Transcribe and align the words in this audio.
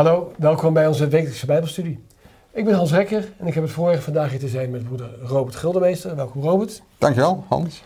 Hallo, 0.00 0.32
welkom 0.38 0.72
bij 0.72 0.86
onze 0.86 1.08
wekelijkse 1.08 1.46
Bijbelstudie. 1.46 2.04
Ik 2.50 2.64
ben 2.64 2.74
Hans 2.74 2.92
Rekker 2.92 3.32
en 3.38 3.46
ik 3.46 3.54
heb 3.54 3.62
het 3.62 3.72
voorrecht 3.72 4.04
vandaag 4.04 4.30
hier 4.30 4.38
te 4.38 4.48
zijn 4.48 4.70
met 4.70 4.84
broeder 4.84 5.18
Robert 5.22 5.56
Guldenmeester. 5.56 6.16
Welkom 6.16 6.42
Robert. 6.42 6.82
Dankjewel, 6.98 7.44
Hans. 7.48 7.82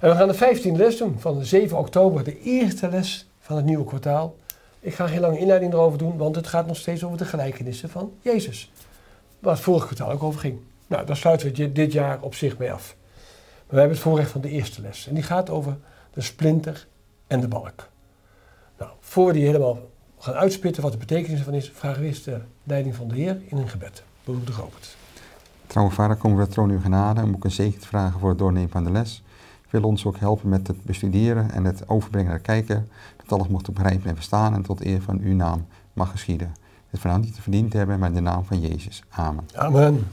En 0.00 0.10
we 0.10 0.16
gaan 0.16 0.28
de 0.28 0.34
15e 0.34 0.76
les 0.76 0.96
doen 0.96 1.16
van 1.18 1.44
7 1.44 1.78
oktober, 1.78 2.24
de 2.24 2.40
eerste 2.40 2.88
les 2.88 3.28
van 3.40 3.56
het 3.56 3.64
nieuwe 3.64 3.84
kwartaal. 3.84 4.36
Ik 4.80 4.94
ga 4.94 5.06
geen 5.06 5.20
lange 5.20 5.38
inleiding 5.38 5.72
erover 5.72 5.98
doen, 5.98 6.16
want 6.16 6.36
het 6.36 6.46
gaat 6.46 6.66
nog 6.66 6.76
steeds 6.76 7.04
over 7.04 7.18
de 7.18 7.24
gelijkenissen 7.24 7.90
van 7.90 8.12
Jezus. 8.20 8.72
Waar 9.38 9.54
het 9.54 9.62
vorige 9.62 9.86
kwartaal 9.86 10.10
ook 10.10 10.22
over 10.22 10.40
ging. 10.40 10.58
Nou, 10.86 11.06
daar 11.06 11.16
sluiten 11.16 11.54
we 11.54 11.72
dit 11.72 11.92
jaar 11.92 12.18
op 12.20 12.34
zich 12.34 12.58
mee 12.58 12.72
af. 12.72 12.96
Maar 13.56 13.64
we 13.66 13.78
hebben 13.78 13.96
het 13.96 14.06
voorrecht 14.06 14.30
van 14.30 14.40
de 14.40 14.50
eerste 14.50 14.80
les. 14.80 15.06
En 15.08 15.14
die 15.14 15.22
gaat 15.22 15.50
over 15.50 15.76
de 16.12 16.20
splinter 16.20 16.86
en 17.26 17.40
de 17.40 17.48
balk. 17.48 17.88
Nou, 18.78 18.90
voor 19.00 19.26
we 19.26 19.32
die 19.32 19.46
helemaal 19.46 19.78
gaan 20.24 20.34
uitspitten 20.34 20.82
wat 20.82 20.92
de 20.92 20.98
betekenis 20.98 21.38
ervan 21.38 21.54
is, 21.54 21.70
vragen 21.74 22.00
we 22.00 22.06
eerst 22.06 22.24
de 22.24 22.40
leiding 22.62 22.94
van 22.94 23.08
de 23.08 23.14
Heer 23.14 23.40
in 23.46 23.56
een 23.56 23.68
gebed. 23.68 24.02
Beroemde 24.24 24.52
Robert. 24.52 24.96
Trouwe 25.66 25.90
vader, 25.90 26.16
komen 26.16 26.38
we 26.38 26.46
troon 26.46 26.70
uw 26.70 26.80
genade 26.80 27.22
om 27.22 27.34
ook 27.34 27.44
een 27.44 27.50
zegen 27.50 27.80
te 27.80 27.86
vragen 27.86 28.20
voor 28.20 28.28
het 28.28 28.38
doornemen 28.38 28.70
van 28.70 28.84
de 28.84 28.90
les. 28.90 29.22
Wil 29.70 29.82
ons 29.82 30.06
ook 30.06 30.18
helpen 30.18 30.48
met 30.48 30.66
het 30.66 30.84
bestuderen 30.84 31.50
en 31.50 31.64
het 31.64 31.88
overbrengen 31.88 32.28
naar 32.28 32.36
de 32.36 32.44
kijker, 32.44 32.84
dat 33.16 33.32
alles 33.32 33.48
mocht 33.48 33.72
begrijpen 33.72 34.08
en 34.08 34.14
verstaan 34.14 34.54
en 34.54 34.62
tot 34.62 34.84
eer 34.84 35.02
van 35.02 35.20
uw 35.20 35.34
naam 35.34 35.66
mag 35.92 36.10
geschieden. 36.10 36.54
Het 36.90 37.00
van 37.00 37.20
niet 37.20 37.34
te 37.34 37.42
verdiend 37.42 37.72
hebben, 37.72 37.98
maar 37.98 38.08
in 38.08 38.14
de 38.14 38.20
naam 38.20 38.44
van 38.44 38.60
Jezus. 38.60 39.02
Amen. 39.08 39.48
Amen. 39.54 40.06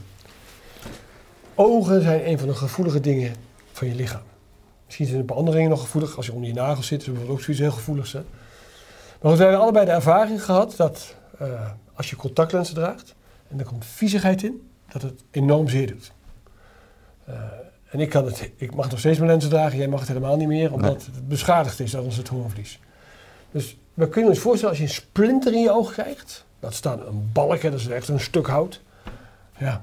Ogen 1.54 2.02
zijn 2.02 2.28
een 2.28 2.38
van 2.38 2.48
de 2.48 2.54
gevoelige 2.54 3.00
dingen 3.00 3.34
van 3.72 3.88
je 3.88 3.94
lichaam. 3.94 4.22
Misschien 4.84 5.06
zijn 5.06 5.18
een 5.18 5.24
paar 5.24 5.36
andere 5.36 5.56
dingen 5.56 5.70
nog 5.70 5.80
gevoelig. 5.80 6.16
Als 6.16 6.26
je 6.26 6.32
onder 6.32 6.48
je 6.48 6.54
nagels 6.54 6.86
zit, 6.86 7.00
is 7.00 7.06
bijvoorbeeld 7.06 7.38
ook 7.38 7.44
zoiets 7.44 7.62
heel 7.62 7.72
gevoeligs. 7.72 8.12
Hè? 8.12 8.22
Maar 9.22 9.36
we 9.36 9.42
hebben 9.42 9.60
allebei 9.60 9.84
de 9.84 9.90
ervaring 9.90 10.44
gehad 10.44 10.76
dat 10.76 11.14
uh, 11.42 11.70
als 11.94 12.10
je 12.10 12.16
contactlenzen 12.16 12.74
draagt 12.74 13.14
en 13.48 13.58
er 13.58 13.64
komt 13.64 13.84
viezigheid 13.84 14.42
in, 14.42 14.70
dat 14.92 15.02
het 15.02 15.24
enorm 15.30 15.68
zeer 15.68 15.86
doet. 15.86 16.12
Uh, 17.28 17.34
en 17.90 18.00
ik, 18.00 18.08
kan 18.08 18.24
het, 18.24 18.50
ik 18.56 18.74
mag 18.74 18.90
nog 18.90 18.98
steeds 18.98 19.18
mijn 19.18 19.30
lenzen 19.30 19.50
dragen, 19.50 19.78
jij 19.78 19.88
mag 19.88 19.98
het 19.98 20.08
helemaal 20.08 20.36
niet 20.36 20.48
meer, 20.48 20.72
omdat 20.72 20.96
nee. 20.96 21.14
het 21.14 21.28
beschadigd 21.28 21.80
is, 21.80 21.90
dat 21.90 22.04
is 22.04 22.16
het 22.16 22.28
hoornvlies. 22.28 22.80
Dus 23.50 23.76
we 23.94 24.08
kunnen 24.08 24.30
ons 24.30 24.38
voorstellen 24.38 24.70
als 24.70 24.78
je 24.78 24.88
een 24.88 25.02
splinter 25.02 25.52
in 25.52 25.60
je 25.60 25.72
oog 25.72 25.92
krijgt, 25.92 26.44
dat 26.60 26.74
staat 26.74 27.06
een 27.06 27.30
balk, 27.32 27.60
hè, 27.60 27.70
dat 27.70 27.80
is 27.80 27.88
echt 27.88 28.08
een 28.08 28.20
stuk 28.20 28.46
hout. 28.46 28.80
Ja. 29.58 29.82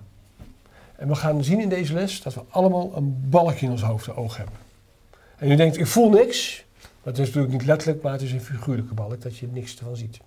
En 0.96 1.08
we 1.08 1.16
gaan 1.16 1.44
zien 1.44 1.60
in 1.60 1.70
deze 1.70 1.94
les 1.94 2.22
dat 2.22 2.34
we 2.34 2.42
allemaal 2.50 2.92
een 2.96 3.30
balk 3.30 3.56
in 3.56 3.72
ons 3.72 3.82
hoofd 3.82 4.16
oog 4.16 4.38
hebben. 4.38 4.56
En 5.38 5.52
u 5.52 5.56
denkt, 5.56 5.78
ik 5.78 5.88
voel 5.88 6.10
niks. 6.10 6.66
Het 7.04 7.18
is 7.18 7.26
natuurlijk 7.26 7.54
niet 7.54 7.66
letterlijk, 7.66 8.02
maar 8.02 8.12
het 8.12 8.22
is 8.22 8.32
een 8.32 8.42
figuurlijke 8.42 8.94
balk, 8.94 9.22
dat 9.22 9.38
je 9.38 9.48
niks 9.48 9.78
ervan 9.78 9.96
ziet. 9.96 10.20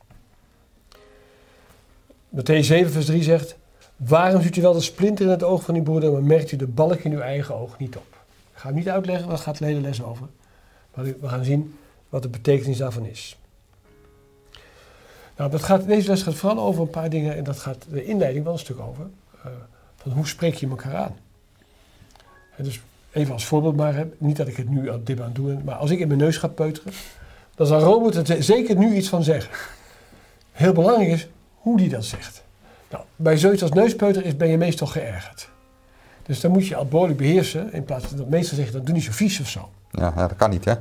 Matthäus 2.36 2.66
7 2.66 2.92
vers 2.92 3.06
3 3.06 3.22
zegt, 3.22 3.56
waarom 3.96 4.42
ziet 4.42 4.56
u 4.56 4.60
wel 4.60 4.72
de 4.72 4.80
splinter 4.80 5.24
in 5.24 5.30
het 5.30 5.42
oog 5.42 5.62
van 5.62 5.74
uw 5.74 5.82
broeder, 5.82 6.12
maar 6.12 6.22
merkt 6.22 6.52
u 6.52 6.56
de 6.56 6.66
balk 6.66 6.98
in 6.98 7.12
uw 7.12 7.20
eigen 7.20 7.54
oog 7.54 7.78
niet 7.78 7.96
op? 7.96 8.16
Ik 8.52 8.58
ga 8.58 8.66
het 8.66 8.76
niet 8.76 8.88
uitleggen, 8.88 9.28
wat 9.28 9.40
gaat 9.40 9.58
de 9.58 9.64
hele 9.64 9.80
les 9.80 10.02
over. 10.02 10.26
Maar 10.94 11.04
we 11.04 11.28
gaan 11.28 11.44
zien 11.44 11.78
wat 12.08 12.22
de 12.22 12.28
betekenis 12.28 12.76
daarvan 12.76 13.06
is. 13.06 13.36
Nou, 15.36 15.50
dat 15.50 15.62
gaat, 15.62 15.86
deze 15.86 16.08
les 16.08 16.22
gaat 16.22 16.34
vooral 16.34 16.64
over 16.64 16.82
een 16.82 16.90
paar 16.90 17.10
dingen, 17.10 17.36
en 17.36 17.44
dat 17.44 17.58
gaat 17.58 17.86
de 17.90 18.04
inleiding 18.04 18.44
wel 18.44 18.52
een 18.52 18.58
stuk 18.58 18.80
over. 18.80 19.06
Uh, 19.36 19.52
van 19.96 20.12
hoe 20.12 20.26
spreek 20.26 20.54
je 20.54 20.68
elkaar 20.68 20.96
aan? 20.96 21.16
En 22.56 22.64
dus 22.64 22.80
even 23.12 23.32
als 23.32 23.46
voorbeeld 23.46 23.76
maar, 23.76 23.94
hè, 23.94 24.04
niet 24.18 24.36
dat 24.36 24.48
ik 24.48 24.56
het 24.56 24.68
nu 24.68 24.90
dit 25.04 25.20
aan 25.20 25.32
doe, 25.32 25.58
maar 25.64 25.74
als 25.74 25.90
ik 25.90 25.98
in 25.98 26.06
mijn 26.06 26.20
neus 26.20 26.36
ga 26.36 26.48
peuteren, 26.48 26.92
dan 27.54 27.66
zal 27.66 27.80
Robert 27.80 28.28
er 28.28 28.42
zeker 28.42 28.76
nu 28.76 28.94
iets 28.94 29.08
van 29.08 29.22
zeggen. 29.22 29.54
Heel 30.52 30.72
belangrijk 30.72 31.10
is 31.10 31.28
hoe 31.54 31.76
die 31.76 31.88
dat 31.88 32.04
zegt. 32.04 32.44
Nou, 32.90 33.04
bij 33.16 33.38
zoiets 33.38 33.62
als 33.62 33.72
neuspeuter 33.72 34.24
is, 34.24 34.36
ben 34.36 34.48
je 34.48 34.56
meestal 34.56 34.86
geërgerd. 34.86 35.48
Dus 36.22 36.40
dan 36.40 36.50
moet 36.50 36.66
je 36.66 36.76
al 36.76 36.86
behoorlijk 36.86 37.18
beheersen, 37.18 37.72
in 37.72 37.84
plaats 37.84 38.06
van 38.06 38.16
dat 38.16 38.28
meestal 38.28 38.56
zeggen, 38.56 38.74
dat 38.74 38.86
doe 38.86 38.94
niet 38.94 39.04
zo 39.04 39.12
vies 39.12 39.40
of 39.40 39.48
zo. 39.48 39.68
Ja, 39.90 40.10
dat 40.10 40.36
kan 40.36 40.50
niet, 40.50 40.64
hè? 40.64 40.74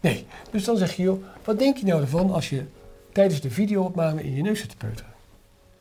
Nee, 0.00 0.26
dus 0.50 0.64
dan 0.64 0.76
zeg 0.76 0.92
je, 0.92 1.02
joh, 1.02 1.24
wat 1.44 1.58
denk 1.58 1.76
je 1.76 1.86
nou 1.86 2.00
ervan 2.00 2.32
als 2.32 2.48
je 2.48 2.64
tijdens 3.12 3.40
de 3.40 3.50
videoopname 3.50 4.22
in 4.22 4.34
je 4.34 4.42
neus 4.42 4.60
zit 4.60 4.68
te 4.68 4.76
peuteren? 4.76 5.12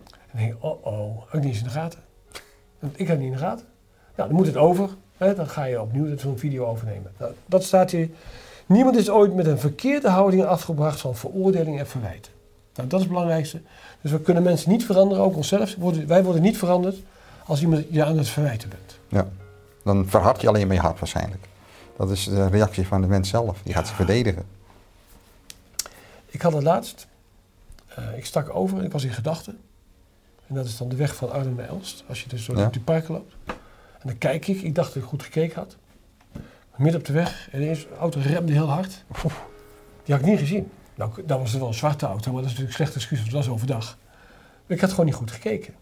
En 0.01 0.27
dan 0.31 0.41
denk 0.41 0.51
je, 0.51 0.67
oh 0.67 0.85
oh, 0.85 1.21
heb 1.25 1.33
ik 1.33 1.39
niet 1.39 1.49
eens 1.49 1.57
in 1.57 1.63
de 1.63 1.69
gaten. 1.69 1.99
Want 2.79 2.93
ik 2.99 3.07
heb 3.07 3.07
het 3.07 3.17
niet 3.17 3.27
in 3.27 3.33
de 3.33 3.43
gaten. 3.43 3.65
Nou, 4.15 4.29
dan 4.29 4.37
moet 4.37 4.47
het 4.47 4.57
over. 4.57 4.89
Hè, 5.21 5.35
dan 5.35 5.47
ga 5.47 5.63
je 5.63 5.81
opnieuw 5.81 6.17
zo'n 6.17 6.37
video 6.37 6.65
overnemen. 6.65 7.11
Nou, 7.17 7.33
dat 7.45 7.63
staat 7.63 7.91
hier. 7.91 8.09
Niemand 8.65 8.95
is 8.95 9.09
ooit 9.09 9.33
met 9.33 9.45
een 9.45 9.59
verkeerde 9.59 10.09
houding 10.09 10.43
afgebracht 10.43 10.99
van 10.99 11.15
veroordeling 11.15 11.79
en 11.79 11.87
verwijten. 11.87 12.31
Nou, 12.75 12.87
dat 12.87 12.99
is 12.99 13.05
het 13.05 13.13
belangrijkste. 13.13 13.61
Dus 14.01 14.11
we 14.11 14.21
kunnen 14.21 14.43
mensen 14.43 14.71
niet 14.71 14.85
veranderen, 14.85 15.23
ook 15.23 15.35
onszelf. 15.35 15.75
Wij 16.07 16.23
worden 16.23 16.41
niet 16.41 16.57
veranderd 16.57 16.97
als 17.45 17.61
iemand 17.61 17.85
je 17.89 18.03
aan 18.05 18.17
het 18.17 18.27
verwijten 18.27 18.69
bent. 18.69 18.99
Ja, 19.07 19.27
dan 19.83 20.09
verhard 20.09 20.41
je 20.41 20.47
alleen 20.47 20.67
maar 20.67 20.75
je 20.75 20.81
hart 20.81 20.99
waarschijnlijk. 20.99 21.47
Dat 21.97 22.11
is 22.11 22.23
de 22.23 22.47
reactie 22.47 22.87
van 22.87 23.01
de 23.01 23.07
mens 23.07 23.29
zelf. 23.29 23.59
Die 23.63 23.73
gaat 23.73 23.87
zich 23.87 23.95
verdedigen. 23.95 24.45
Ik 26.25 26.41
had 26.41 26.53
het 26.53 26.63
laatst. 26.63 27.07
Uh, 27.99 28.17
ik 28.17 28.25
stak 28.25 28.55
over, 28.55 28.83
ik 28.83 28.91
was 28.91 29.03
in 29.03 29.13
gedachten. 29.13 29.59
En 30.47 30.55
dat 30.55 30.65
is 30.65 30.77
dan 30.77 30.89
de 30.89 30.95
weg 30.95 31.15
van 31.15 31.31
Arnhem 31.31 31.55
naar 31.55 31.67
Elst. 31.67 32.03
Als 32.07 32.23
je 32.23 32.29
dus 32.29 32.45
door 32.45 32.57
ja. 32.57 32.67
die 32.67 32.81
parken 32.81 33.13
loopt. 33.13 33.33
En 34.01 34.07
dan 34.07 34.17
kijk 34.17 34.47
ik, 34.47 34.61
ik 34.61 34.75
dacht 34.75 34.93
dat 34.93 35.03
ik 35.03 35.09
goed 35.09 35.23
gekeken 35.23 35.55
had. 35.55 35.77
Midden 36.75 36.99
op 36.99 37.05
de 37.05 37.13
weg, 37.13 37.49
en 37.51 37.61
ineens 37.61 37.79
de 37.79 37.95
auto 37.99 38.19
remde 38.19 38.53
heel 38.53 38.69
hard. 38.69 39.03
Die 40.03 40.15
had 40.15 40.19
ik 40.19 40.25
niet 40.25 40.39
gezien. 40.39 40.71
Nou, 40.95 41.11
dat 41.25 41.39
was 41.39 41.53
wel 41.53 41.67
een 41.67 41.73
zwarte 41.73 42.05
auto, 42.05 42.31
maar 42.31 42.41
dat 42.41 42.51
is 42.51 42.57
natuurlijk 42.57 42.67
een 42.67 42.85
slecht 42.85 42.95
excuus, 42.95 43.17
want 43.19 43.31
het 43.31 43.45
was 43.45 43.53
overdag. 43.53 43.97
Maar 44.67 44.77
ik 44.77 44.81
had 44.81 44.89
gewoon 44.89 45.05
niet 45.05 45.15
goed 45.15 45.31
gekeken. 45.31 45.73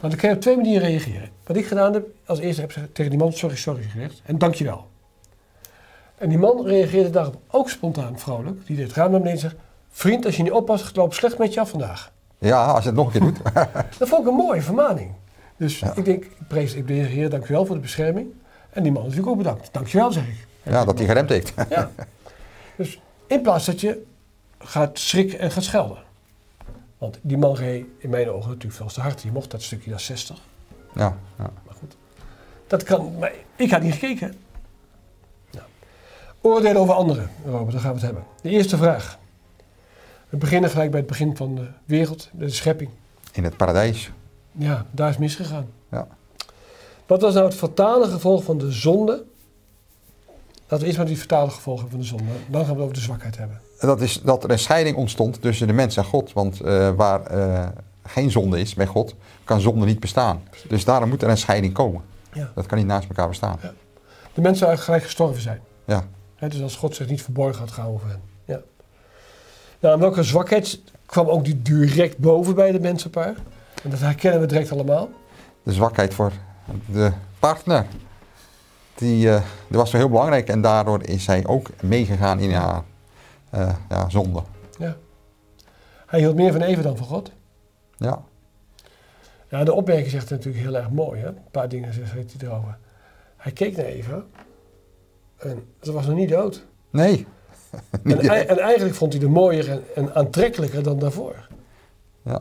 Want 0.00 0.12
dan 0.12 0.16
kan 0.16 0.28
je 0.28 0.34
op 0.34 0.40
twee 0.40 0.56
manieren 0.56 0.88
reageren. 0.88 1.28
Wat 1.44 1.56
ik 1.56 1.66
gedaan 1.66 1.92
heb, 1.92 2.06
als 2.26 2.38
eerste 2.38 2.60
heb 2.60 2.72
ik 2.72 2.94
tegen 2.94 3.10
die 3.10 3.20
man 3.20 3.32
sorry, 3.32 3.56
sorry 3.56 3.82
gezegd. 3.82 4.22
En 4.24 4.38
dankjewel. 4.38 4.86
En 6.18 6.28
die 6.28 6.38
man 6.38 6.66
reageerde 6.66 7.10
daarop 7.10 7.36
ook 7.50 7.70
spontaan 7.70 8.18
vrolijk. 8.18 8.66
Die 8.66 8.76
deed 8.76 8.86
het 8.86 8.96
raam 8.96 9.10
naar 9.10 9.20
beneden 9.20 9.42
en 9.42 9.50
zegt, 9.50 9.62
vriend, 9.90 10.26
als 10.26 10.36
je 10.36 10.42
niet 10.42 10.52
oppast, 10.52 10.86
het 10.86 10.96
loopt 10.96 11.14
slecht 11.14 11.38
met 11.38 11.54
je 11.54 11.60
af 11.60 11.70
vandaag. 11.70 12.12
Ja, 12.38 12.64
als 12.64 12.82
je 12.82 12.88
het 12.88 12.98
nog 12.98 13.06
een 13.06 13.12
keer 13.12 13.20
doet. 13.20 13.54
dat 13.98 14.08
vond 14.08 14.22
ik 14.22 14.28
een 14.28 14.34
mooie 14.34 14.62
vermaning. 14.62 15.10
Dus 15.56 15.78
ja. 15.78 15.92
ik 15.96 16.04
denk, 16.04 16.24
ik 16.24 16.48
prees 16.48 16.74
ik 16.74 16.86
de 16.86 16.92
Heer, 16.92 17.30
dankjewel 17.30 17.66
voor 17.66 17.74
de 17.74 17.80
bescherming. 17.80 18.28
En 18.70 18.82
die 18.82 18.92
man 18.92 19.02
natuurlijk 19.02 19.28
ook 19.28 19.36
bedankt. 19.36 19.68
Dankjewel, 19.72 20.12
zeg 20.12 20.28
ik. 20.28 20.46
Ja, 20.62 20.84
dat 20.84 20.98
hij 20.98 21.06
geremd 21.06 21.28
heeft. 21.28 21.52
ja. 21.68 21.90
Dus 22.76 23.00
in 23.26 23.42
plaats 23.42 23.66
dat 23.66 23.80
je 23.80 24.04
gaat 24.58 24.98
schrikken 24.98 25.38
en 25.38 25.50
gaat 25.50 25.64
schelden. 25.64 25.98
Want 26.98 27.18
die 27.22 27.38
man 27.38 27.54
reed 27.54 27.84
in 27.98 28.10
mijn 28.10 28.30
ogen 28.30 28.48
natuurlijk 28.48 28.74
veel 28.74 28.86
te 28.86 29.00
hard. 29.00 29.22
Je 29.22 29.32
mocht 29.32 29.50
dat 29.50 29.62
stukje 29.62 29.90
naar 29.90 30.00
60. 30.00 30.38
Ja, 30.94 31.16
ja. 31.38 31.50
Maar 31.66 31.74
goed. 31.78 31.96
Dat 32.66 32.82
kan, 32.82 33.18
maar 33.18 33.32
ik 33.56 33.70
had 33.70 33.82
niet 33.82 33.92
gekeken. 33.92 34.34
Nou. 35.50 35.66
Oordelen 36.40 36.80
over 36.80 36.94
anderen, 36.94 37.30
Robert, 37.44 37.72
daar 37.72 37.80
gaan 37.80 37.90
we 37.90 37.96
het 37.96 38.06
hebben. 38.06 38.24
De 38.42 38.48
eerste 38.48 38.76
vraag. 38.76 39.18
We 40.28 40.36
beginnen 40.36 40.70
gelijk 40.70 40.90
bij 40.90 41.00
het 41.00 41.08
begin 41.08 41.36
van 41.36 41.54
de 41.54 41.66
wereld, 41.84 42.28
de 42.32 42.48
schepping. 42.48 42.90
In 43.32 43.44
het 43.44 43.56
paradijs. 43.56 44.10
Ja, 44.52 44.86
daar 44.90 45.08
is 45.08 45.18
misgegaan. 45.18 45.66
Ja. 45.90 46.06
Wat 47.06 47.20
was 47.20 47.34
nou 47.34 47.46
het 47.46 47.54
fatale 47.54 48.06
gevolg 48.06 48.44
van 48.44 48.58
de 48.58 48.72
zonde? 48.72 49.24
Laten 50.60 50.78
we 50.78 50.84
eerst 50.84 50.96
maar 50.96 51.06
die 51.06 51.16
fatale 51.16 51.50
gevolgen 51.50 51.90
van 51.90 51.98
de 51.98 52.04
zonde. 52.04 52.24
Dan 52.48 52.64
gaan 52.64 52.70
we 52.70 52.74
het 52.74 52.82
over 52.82 52.94
de 52.94 53.00
zwakheid 53.00 53.38
hebben. 53.38 53.60
Dat 53.80 54.00
is 54.00 54.20
dat 54.22 54.44
er 54.44 54.50
een 54.50 54.58
scheiding 54.58 54.96
ontstond 54.96 55.40
tussen 55.40 55.66
de 55.66 55.72
mens 55.72 55.96
en 55.96 56.04
God. 56.04 56.32
Want 56.32 56.62
uh, 56.62 56.90
waar 56.90 57.34
uh, 57.34 57.68
geen 58.04 58.30
zonde 58.30 58.60
is 58.60 58.74
bij 58.74 58.86
God, 58.86 59.14
kan 59.44 59.60
zonde 59.60 59.86
niet 59.86 60.00
bestaan. 60.00 60.42
Dus 60.68 60.84
daarom 60.84 61.08
moet 61.08 61.22
er 61.22 61.28
een 61.28 61.36
scheiding 61.36 61.72
komen. 61.72 62.02
Ja. 62.32 62.52
Dat 62.54 62.66
kan 62.66 62.78
niet 62.78 62.86
naast 62.86 63.08
elkaar 63.08 63.28
bestaan. 63.28 63.58
Ja. 63.62 63.72
De 64.34 64.40
mensen 64.40 64.58
zou 64.58 64.70
eigenlijk 64.70 64.82
gelijk 64.82 65.04
gestorven 65.04 65.42
zijn. 65.42 65.60
Ja. 65.84 66.06
He, 66.34 66.48
dus 66.48 66.62
als 66.62 66.76
God 66.76 66.94
zich 66.94 67.08
niet 67.08 67.22
verborgen 67.22 67.58
had 67.58 67.70
gehouden 67.70 68.00
voor 68.00 68.10
hen. 68.10 68.20
Ja. 68.44 68.60
Nou, 69.80 69.94
en 69.94 70.00
welke 70.00 70.22
zwakheid 70.22 70.80
kwam 71.06 71.28
ook 71.28 71.44
die 71.44 71.62
direct 71.62 72.18
boven 72.18 72.54
bij 72.54 72.72
de 72.72 72.80
mensenpaar? 72.80 73.34
En 73.82 73.90
dat 73.90 74.00
herkennen 74.00 74.40
we 74.40 74.46
direct 74.46 74.72
allemaal. 74.72 75.08
De 75.62 75.72
zwakheid 75.72 76.14
voor 76.14 76.32
de 76.86 77.12
partner. 77.38 77.86
Die, 78.94 79.26
uh, 79.26 79.32
dat 79.68 79.80
was 79.80 79.90
wel 79.90 80.00
heel 80.00 80.10
belangrijk 80.10 80.48
en 80.48 80.60
daardoor 80.60 81.02
is 81.02 81.26
hij 81.26 81.46
ook 81.46 81.70
meegegaan 81.82 82.38
in 82.38 82.52
haar 82.52 82.82
uh, 83.54 83.74
ja, 83.88 84.08
zonde. 84.08 84.42
Ja. 84.78 84.96
Hij 86.06 86.20
hield 86.20 86.34
meer 86.34 86.52
van 86.52 86.62
Eva 86.62 86.82
dan 86.82 86.96
van 86.96 87.06
God. 87.06 87.30
Ja. 87.96 88.22
Ja, 89.48 89.64
de 89.64 89.72
opmerking 89.72 90.10
zegt 90.10 90.30
natuurlijk 90.30 90.64
heel 90.64 90.76
erg 90.76 90.90
mooi. 90.90 91.20
Hè? 91.20 91.26
Een 91.26 91.50
paar 91.50 91.68
dingen 91.68 91.94
zegt 91.94 92.12
hij 92.12 92.48
erover. 92.48 92.78
Hij 93.36 93.52
keek 93.52 93.76
naar 93.76 93.86
Eva 93.86 94.24
en 95.36 95.64
ze 95.80 95.92
was 95.92 96.06
nog 96.06 96.16
niet 96.16 96.28
dood. 96.28 96.64
Nee. 96.90 97.26
en, 98.02 98.20
en, 98.48 98.58
eigenlijk 98.58 98.94
vond 98.94 99.12
hij 99.12 99.22
er 99.22 99.30
mooier 99.30 99.70
en, 99.70 99.82
en 99.94 100.14
aantrekkelijker 100.14 100.82
dan 100.82 100.98
daarvoor. 100.98 101.48
Ja. 102.22 102.40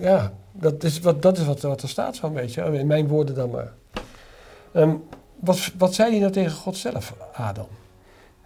Ja, 0.00 0.32
dat 0.52 0.84
is, 0.84 1.00
wat, 1.00 1.22
dat 1.22 1.38
is 1.38 1.44
wat, 1.44 1.60
wat 1.60 1.82
er 1.82 1.88
staat 1.88 2.16
zo'n 2.16 2.32
beetje. 2.32 2.62
In 2.78 2.86
mijn 2.86 3.08
woorden 3.08 3.34
dan 3.34 3.50
maar. 3.50 3.72
Um, 4.72 5.04
wat, 5.40 5.70
wat 5.78 5.94
zei 5.94 6.10
hij 6.10 6.18
nou 6.18 6.32
tegen 6.32 6.56
God 6.56 6.76
zelf, 6.76 7.14
Adam? 7.32 7.68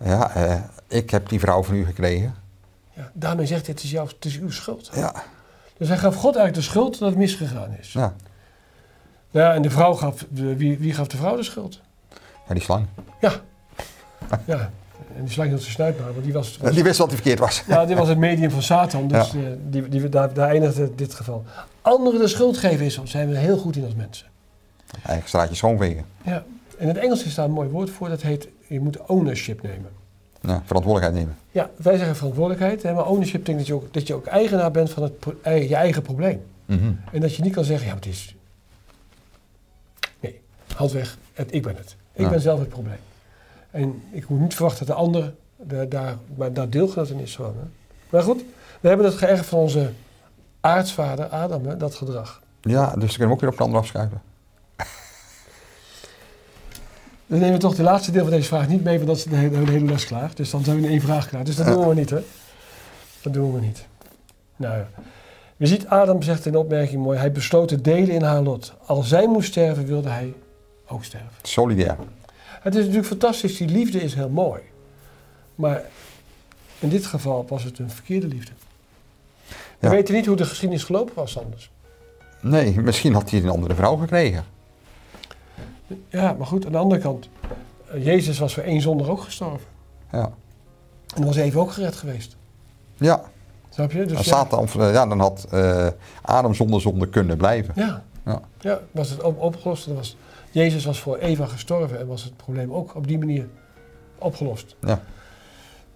Ja, 0.04 0.36
uh, 0.36 0.60
ik 0.88 1.10
heb 1.10 1.28
die 1.28 1.40
vrouw 1.40 1.62
van 1.62 1.74
u 1.74 1.84
gekregen. 1.84 2.34
Ja, 2.92 3.10
daarmee 3.12 3.46
zegt 3.46 3.66
hij, 3.66 3.74
het 3.74 3.84
is, 3.84 3.90
jouw, 3.90 4.06
het 4.06 4.24
is 4.24 4.38
uw 4.38 4.50
schuld. 4.50 4.90
Ja. 4.94 5.14
Dus 5.76 5.88
hij 5.88 5.98
gaf 5.98 6.14
God 6.14 6.36
eigenlijk 6.36 6.54
de 6.54 6.70
schuld 6.70 6.98
dat 6.98 7.08
het 7.08 7.18
misgegaan 7.18 7.76
is. 7.80 7.92
Ja, 7.92 8.14
Ja, 9.30 9.54
en 9.54 9.62
de 9.62 9.70
vrouw 9.70 9.94
gaf, 9.94 10.26
de, 10.28 10.56
wie, 10.56 10.78
wie 10.78 10.94
gaf 10.94 11.06
de 11.06 11.16
vrouw 11.16 11.36
de 11.36 11.42
schuld? 11.42 11.80
ja 12.48 12.54
die 12.54 12.62
slang. 12.62 12.86
Ja. 13.20 13.32
ja. 14.44 14.70
En 15.16 15.24
die 15.24 15.32
slang 15.32 15.48
hield 15.48 15.60
zijn 15.60 15.72
snuit 15.74 15.98
maar, 15.98 16.12
want 16.12 16.24
die 16.24 16.32
was... 16.32 16.58
Die 16.72 16.82
wist 16.82 16.98
wat 16.98 17.06
hij 17.06 17.16
verkeerd 17.16 17.38
was. 17.38 17.62
Ja, 17.66 17.84
dit 17.86 17.98
was 17.98 18.08
het 18.08 18.18
medium 18.18 18.50
van 18.50 18.62
Satan, 18.62 19.08
dus 19.08 19.30
Ja. 19.32 19.38
eh, 19.38 19.44
die, 19.68 19.88
die, 19.88 20.08
daar, 20.08 20.32
daar 20.34 20.48
eindigde 20.48 20.94
dit 20.94 21.14
geval. 21.14 21.44
Anderen 21.82 22.20
de 22.20 22.28
schuld 22.28 22.56
geven 22.58 22.84
is, 22.86 23.00
zijn 23.04 23.28
we 23.28 23.36
heel 23.38 23.58
goed 23.58 23.76
in 23.76 23.84
als 23.84 23.94
mensen. 23.94 24.26
Eigen 25.06 25.28
straatje 25.28 25.54
schoonvegen. 25.54 26.04
Ja. 26.24 26.44
In 26.76 26.88
het 26.88 26.96
Engels 26.96 27.24
is 27.24 27.34
daar 27.34 27.44
een 27.44 27.50
mooi 27.50 27.68
woord 27.68 27.90
voor, 27.90 28.08
dat 28.08 28.22
heet, 28.22 28.48
je 28.66 28.80
moet 28.80 29.00
ownership 29.06 29.62
nemen. 29.62 29.90
Ja, 30.40 30.62
verantwoordelijkheid 30.66 31.14
nemen. 31.24 31.36
Ja, 31.50 31.70
wij 31.76 31.96
zeggen 31.96 32.16
verantwoordelijkheid, 32.16 32.82
hè, 32.82 32.92
maar 32.92 33.06
ownership 33.06 33.38
betekent 33.44 33.58
dat 33.58 33.66
je 33.66 33.74
ook, 33.74 33.92
dat 33.92 34.06
je 34.06 34.14
ook 34.14 34.26
eigenaar 34.26 34.70
bent 34.70 34.90
van 34.90 35.02
het, 35.02 35.12
eigen- 35.42 35.68
je 35.68 35.74
eigen 35.76 36.02
probleem. 36.02 36.42
Mhm. 36.66 36.92
En 37.12 37.20
dat 37.20 37.34
je 37.36 37.42
niet 37.42 37.52
kan 37.54 37.64
zeggen, 37.64 37.86
ja, 37.86 37.92
maar 37.92 38.02
het 38.02 38.12
is... 38.12 38.34
Nee, 40.20 40.40
hand 40.74 40.92
weg, 40.92 41.18
het, 41.32 41.54
ik 41.54 41.62
ben 41.62 41.76
het. 41.76 41.96
Ik 42.12 42.20
Ja. 42.24 42.28
ben 42.28 42.40
zelf 42.40 42.58
het 42.58 42.68
probleem. 42.68 42.98
En 43.72 44.02
ik 44.10 44.28
moet 44.28 44.40
niet 44.40 44.54
verwachten 44.54 44.86
dat 44.86 44.96
de 44.96 45.02
ander 45.02 45.34
daar, 45.56 45.88
daar, 45.88 46.16
maar 46.36 46.52
daar 46.52 46.70
deelgenoot 46.70 47.08
in 47.08 47.18
is. 47.18 47.34
Gewoon, 47.34 47.54
hè. 47.56 47.68
Maar 48.10 48.22
goed, 48.22 48.44
we 48.80 48.88
hebben 48.88 49.06
het 49.06 49.14
geërfd 49.14 49.46
van 49.46 49.58
onze 49.58 49.90
aartsvader 50.60 51.26
Adam, 51.26 51.66
hè, 51.66 51.76
dat 51.76 51.94
gedrag. 51.94 52.42
Ja, 52.60 52.84
dus 52.84 52.92
dan 52.92 53.08
kunnen 53.08 53.26
we 53.28 53.34
ook 53.34 53.40
weer 53.40 53.50
op 53.50 53.56
de 53.56 53.62
ander 53.62 53.78
afschuiven. 53.78 54.22
Dan 57.26 57.38
nemen 57.38 57.52
we 57.52 57.60
toch 57.60 57.74
de 57.74 57.82
laatste 57.82 58.10
deel 58.10 58.22
van 58.22 58.30
deze 58.30 58.48
vraag 58.48 58.68
niet 58.68 58.84
mee, 58.84 58.96
want 58.96 59.08
dat 59.08 59.16
is 59.16 59.24
de 59.24 59.36
hele, 59.36 59.64
de 59.64 59.70
hele 59.70 59.84
les 59.84 60.06
klaar. 60.06 60.30
Dus 60.34 60.50
dan 60.50 60.64
zijn 60.64 60.76
we 60.76 60.82
in 60.82 60.90
één 60.90 61.00
vraag 61.00 61.28
klaar. 61.28 61.44
Dus 61.44 61.56
dat 61.56 61.66
doen 61.66 61.88
we 61.88 61.94
niet, 61.94 62.10
hè. 62.10 62.20
Dat 63.22 63.32
doen 63.32 63.52
we 63.52 63.60
niet. 63.60 63.86
Nou 64.56 64.76
ja. 64.76 64.88
Je 65.56 65.66
ziet, 65.66 65.86
Adam 65.86 66.22
zegt 66.22 66.46
in 66.46 66.52
de 66.52 66.58
opmerking 66.58 67.02
mooi, 67.02 67.18
hij 67.18 67.32
besloot 67.32 67.68
te 67.68 67.80
delen 67.80 68.10
in 68.10 68.22
haar 68.22 68.42
lot. 68.42 68.74
Als 68.86 69.08
zij 69.08 69.26
moest 69.26 69.48
sterven, 69.48 69.86
wilde 69.86 70.08
hij 70.08 70.34
ook 70.86 71.04
sterven. 71.04 71.30
Solidair. 71.42 71.96
Het 72.62 72.74
is 72.74 72.80
natuurlijk 72.80 73.06
fantastisch, 73.08 73.56
die 73.56 73.68
liefde 73.68 74.02
is 74.02 74.14
heel 74.14 74.28
mooi. 74.28 74.60
Maar 75.54 75.82
in 76.78 76.88
dit 76.88 77.06
geval 77.06 77.46
was 77.48 77.64
het 77.64 77.78
een 77.78 77.90
verkeerde 77.90 78.26
liefde. 78.26 78.52
We 79.48 79.54
Ja. 79.78 79.90
weten 79.90 80.14
niet 80.14 80.26
hoe 80.26 80.36
de 80.36 80.44
geschiedenis 80.44 80.84
gelopen 80.84 81.14
was 81.14 81.38
anders. 81.38 81.70
Nee, 82.40 82.80
misschien 82.80 83.14
had 83.14 83.30
hij 83.30 83.40
een 83.42 83.48
andere 83.48 83.74
vrouw 83.74 83.96
gekregen. 83.96 84.44
Ja, 86.08 86.32
maar 86.32 86.46
goed, 86.46 86.66
aan 86.66 86.72
de 86.72 86.78
andere 86.78 87.00
kant. 87.00 87.28
eh, 87.92 88.04
Jezus 88.04 88.38
was 88.38 88.54
voor 88.54 88.62
één 88.62 88.80
zondag 88.80 89.08
ook 89.08 89.20
gestorven. 89.22 89.66
Ja. 90.12 90.32
En 91.14 91.24
was 91.24 91.36
even 91.36 91.60
ook 91.60 91.72
gered 91.72 91.96
geweest. 91.96 92.36
Ja, 92.96 93.22
Snap 93.70 93.92
je? 93.92 93.98
Dus 93.98 94.06
dan, 94.06 94.16
ja, 94.16 94.22
Satan, 94.22 94.68
eh, 94.78 94.92
ja, 94.92 95.06
dan 95.06 95.20
had 95.20 95.46
eh, 95.50 95.86
Adam 96.22 96.54
zonder 96.54 96.80
zonde 96.80 97.08
kunnen 97.08 97.36
blijven. 97.36 97.74
ja, 97.76 98.02
Ja. 98.24 98.40
ja, 98.60 98.80
was 98.90 99.10
het 99.10 99.22
op, 99.22 99.40
opgelost. 99.40 99.86
En 99.86 99.94
was, 99.94 100.16
Jezus 100.52 100.84
was 100.84 101.00
voor 101.00 101.16
Eva 101.18 101.46
gestorven 101.46 101.98
en 101.98 102.06
was 102.06 102.24
het 102.24 102.36
probleem 102.36 102.72
ook 102.72 102.94
op 102.94 103.06
die 103.06 103.18
manier 103.18 103.48
opgelost. 104.18 104.76
Ja. 104.80 105.02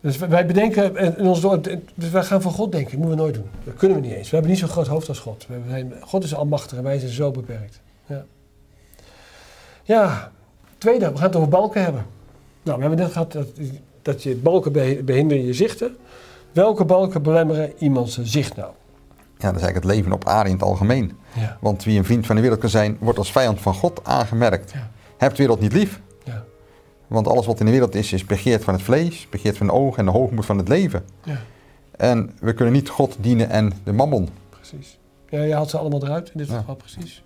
Dus 0.00 0.16
wij- 0.16 0.46
bedenken, 0.46 0.96
en 0.96 1.18
in 1.18 1.26
ons 1.26 1.40
dorp, 1.40 1.78
dus 1.94 2.10
wij 2.10 2.22
gaan 2.22 2.42
van 2.42 2.52
God 2.52 2.72
denken, 2.72 2.90
dat 2.90 2.98
moeten 3.00 3.16
we 3.16 3.22
nooit 3.22 3.34
doen. 3.34 3.48
Dat 3.64 3.74
kunnen 3.74 4.00
we 4.00 4.06
niet 4.06 4.14
eens. 4.16 4.28
We 4.28 4.34
hebben 4.34 4.50
niet 4.50 4.60
zo'n 4.60 4.68
groot 4.68 4.86
hoofd 4.86 5.08
als 5.08 5.18
God. 5.18 5.46
We 5.48 5.86
God 6.00 6.24
is 6.24 6.34
almachtig 6.34 6.78
en 6.78 6.84
wij 6.84 6.98
zijn 6.98 7.12
zo 7.12 7.30
beperkt. 7.30 7.80
Ja. 8.06 8.24
ja, 9.82 10.32
tweede, 10.78 11.10
we 11.10 11.16
gaan 11.16 11.26
het 11.26 11.36
over 11.36 11.48
balken 11.48 11.82
hebben. 11.82 12.06
Nou, 12.62 12.76
we 12.76 12.84
hebben 12.84 13.00
net 13.04 13.12
gehad 13.12 13.32
dat, 13.32 13.48
dat 14.02 14.22
je 14.22 14.36
balken 14.36 14.72
behi- 14.72 15.02
behinderen 15.02 15.44
je 15.44 15.52
zichten. 15.52 15.96
Welke 16.52 16.84
balken 16.84 17.22
belemmeren 17.22 17.72
iemands 17.78 18.18
zicht 18.22 18.56
nou? 18.56 18.72
Ja, 19.38 19.46
dat 19.52 19.56
is 19.56 19.62
eigenlijk 19.62 19.74
het 19.74 19.94
leven 19.94 20.12
op 20.12 20.26
aarde 20.28 20.48
in 20.50 20.54
het 20.56 20.64
algemeen. 20.64 21.12
Ja. 21.34 21.58
Want 21.60 21.84
wie 21.84 21.98
een 21.98 22.04
vriend 22.04 22.26
van 22.26 22.34
de 22.36 22.42
wereld 22.42 22.60
kan 22.60 22.70
zijn, 22.70 22.96
wordt 23.00 23.18
als 23.18 23.32
vijand 23.32 23.60
van 23.60 23.74
God 23.74 24.00
aangemerkt. 24.04 24.72
Ja. 24.72 24.90
Hebt 25.16 25.36
de 25.36 25.42
wereld 25.42 25.60
niet 25.60 25.72
lief. 25.72 26.00
Ja. 26.24 26.44
Want 27.06 27.28
alles 27.28 27.46
wat 27.46 27.60
in 27.60 27.66
de 27.66 27.72
wereld 27.72 27.94
is, 27.94 28.12
is 28.12 28.24
begeerd 28.24 28.64
van 28.64 28.74
het 28.74 28.82
vlees, 28.82 29.26
begeerd 29.30 29.56
van 29.56 29.66
de 29.66 29.72
ogen 29.72 29.98
en 29.98 30.04
de 30.04 30.10
hoogmoed 30.10 30.44
van 30.46 30.58
het 30.58 30.68
leven. 30.68 31.04
Ja, 31.24 31.36
En 31.90 32.32
we 32.40 32.52
kunnen 32.52 32.74
niet 32.74 32.88
God 32.88 33.16
dienen 33.20 33.50
en 33.50 33.72
de 33.84 33.92
mammon. 33.92 34.28
precies. 34.50 34.98
Ja, 35.28 35.42
je 35.42 35.54
haalt 35.54 35.70
ze 35.70 35.78
allemaal 35.78 36.04
eruit 36.04 36.30
in 36.34 36.38
dit 36.38 36.50
geval, 36.50 36.74
precies. 36.74 37.22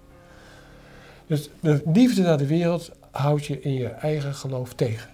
Dus 1.26 1.50
de 1.60 1.82
liefde 1.92 2.22
naar 2.22 2.38
de 2.38 2.46
wereld 2.46 2.90
houdt 3.10 3.46
je 3.46 3.60
in 3.60 3.74
je 3.74 3.86
eigen 3.88 4.34
geloof 4.34 4.74
tegen. 4.74 5.10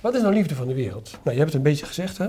Wat 0.00 0.14
is 0.14 0.22
nou 0.22 0.34
liefde 0.34 0.54
van 0.54 0.66
de 0.66 0.74
wereld? 0.74 1.10
Nou, 1.10 1.20
je 1.36 1.42
hebt 1.42 1.52
het 1.52 1.54
een 1.54 1.62
beetje 1.70 1.86
gezegd, 1.86 2.18
hè? 2.18 2.28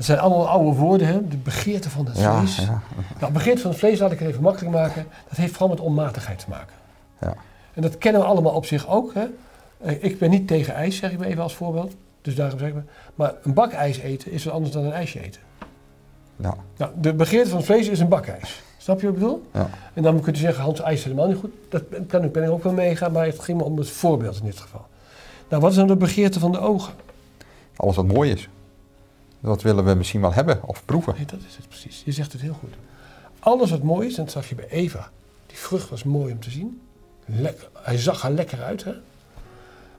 Het 0.00 0.08
zijn 0.08 0.18
allemaal 0.20 0.48
oude 0.48 0.78
woorden, 0.78 1.06
hè? 1.06 1.28
De 1.28 1.36
begeerte 1.36 1.90
van 1.90 2.06
het 2.06 2.18
Ja, 2.18 2.36
vlees. 2.38 2.56
ja, 2.56 2.80
Nou, 3.20 3.32
begeerte 3.32 3.60
van 3.60 3.70
het 3.70 3.78
vlees, 3.78 3.98
laat 3.98 4.12
ik 4.12 4.18
het 4.18 4.28
even 4.28 4.42
makkelijk 4.42 4.74
maken. 4.74 5.06
Dat 5.28 5.36
heeft 5.38 5.50
vooral 5.52 5.68
met 5.68 5.80
onmatigheid 5.80 6.38
te 6.38 6.44
maken. 6.48 6.74
ja. 7.20 7.34
En 7.74 7.82
dat 7.82 7.98
kennen 7.98 8.20
we 8.20 8.26
allemaal 8.26 8.52
op 8.52 8.66
zich 8.66 8.88
ook. 8.88 9.14
Hè? 9.14 9.24
Eh, 9.78 10.04
Ik 10.04 10.18
ben 10.18 10.30
niet 10.30 10.46
tegen 10.46 10.74
ijs, 10.74 10.96
zeg 10.96 11.12
ik 11.12 11.18
maar 11.18 11.26
even 11.26 11.42
als 11.42 11.54
voorbeeld. 11.54 11.94
Dus 12.22 12.34
daarom 12.34 12.58
zeg 12.58 12.68
ik 12.68 12.74
maar. 12.74 12.84
Maar 13.14 13.34
een 13.42 13.54
bak 13.54 13.72
ijs 13.72 13.98
eten 13.98 14.32
is 14.32 14.44
wat 14.44 14.54
anders 14.54 14.72
dan 14.72 14.84
een 14.84 14.92
ijsje 14.92 15.20
eten. 15.24 15.40
ja. 16.36 16.54
Nou, 16.76 16.90
de 17.00 17.14
begeerte 17.14 17.48
van 17.48 17.56
het 17.58 17.66
vlees 17.66 17.88
is 17.88 18.00
een 18.00 18.08
bakijs. 18.08 18.62
Snap 18.78 19.00
je 19.00 19.06
wat 19.06 19.14
ik 19.14 19.20
bedoel? 19.20 19.42
Ja. 19.54 19.68
En 19.94 20.02
dan 20.02 20.20
kunt 20.20 20.36
u 20.36 20.40
zeggen, 20.40 20.62
Hans, 20.64 20.80
ijs 20.80 20.98
is 20.98 21.04
helemaal 21.04 21.26
niet 21.28 21.36
goed. 21.38 21.50
Dat 21.68 21.82
kan 22.06 22.24
ik, 22.24 22.32
ben 22.32 22.42
ik 22.44 22.50
ook 22.50 22.62
wel 22.62 22.72
meegaan, 22.72 23.12
maar 23.12 23.24
het 23.26 23.40
ging 23.40 23.58
me 23.58 23.64
om 23.64 23.78
het 23.78 23.90
voorbeeld 23.90 24.38
in 24.38 24.44
dit 24.44 24.58
geval. 24.60 24.86
Nou, 25.48 25.62
wat 25.62 25.70
is 25.70 25.76
dan 25.76 25.86
de 25.86 25.96
begeerte 25.96 26.38
van 26.38 26.52
de 26.52 26.58
ogen? 26.58 26.92
Alles 27.76 27.96
wat 27.96 28.06
mooi 28.06 28.30
is. 28.32 28.48
Dat 29.40 29.62
willen 29.62 29.84
we 29.84 29.94
misschien 29.94 30.20
wel 30.20 30.32
hebben 30.32 30.60
of 30.68 30.84
proeven. 30.84 31.14
Nee, 31.16 31.24
dat 31.26 31.40
is 31.48 31.56
het 31.56 31.68
precies. 31.68 32.02
Je 32.04 32.12
zegt 32.12 32.32
het 32.32 32.40
heel 32.40 32.56
goed. 32.60 32.74
Alles 33.38 33.70
wat 33.70 33.82
mooi 33.82 34.06
is, 34.06 34.18
en 34.18 34.24
dat 34.24 34.32
zag 34.32 34.48
je 34.48 34.54
bij 34.54 34.68
Eva. 34.68 35.10
Die 35.46 35.56
vrucht 35.58 35.88
was 35.88 36.04
mooi 36.04 36.32
om 36.32 36.40
te 36.40 36.50
zien. 36.50 36.80
Lekker, 37.24 37.68
hij 37.82 37.98
zag 37.98 38.24
er 38.24 38.30
lekker 38.30 38.62
uit, 38.62 38.84
hè? 38.84 38.92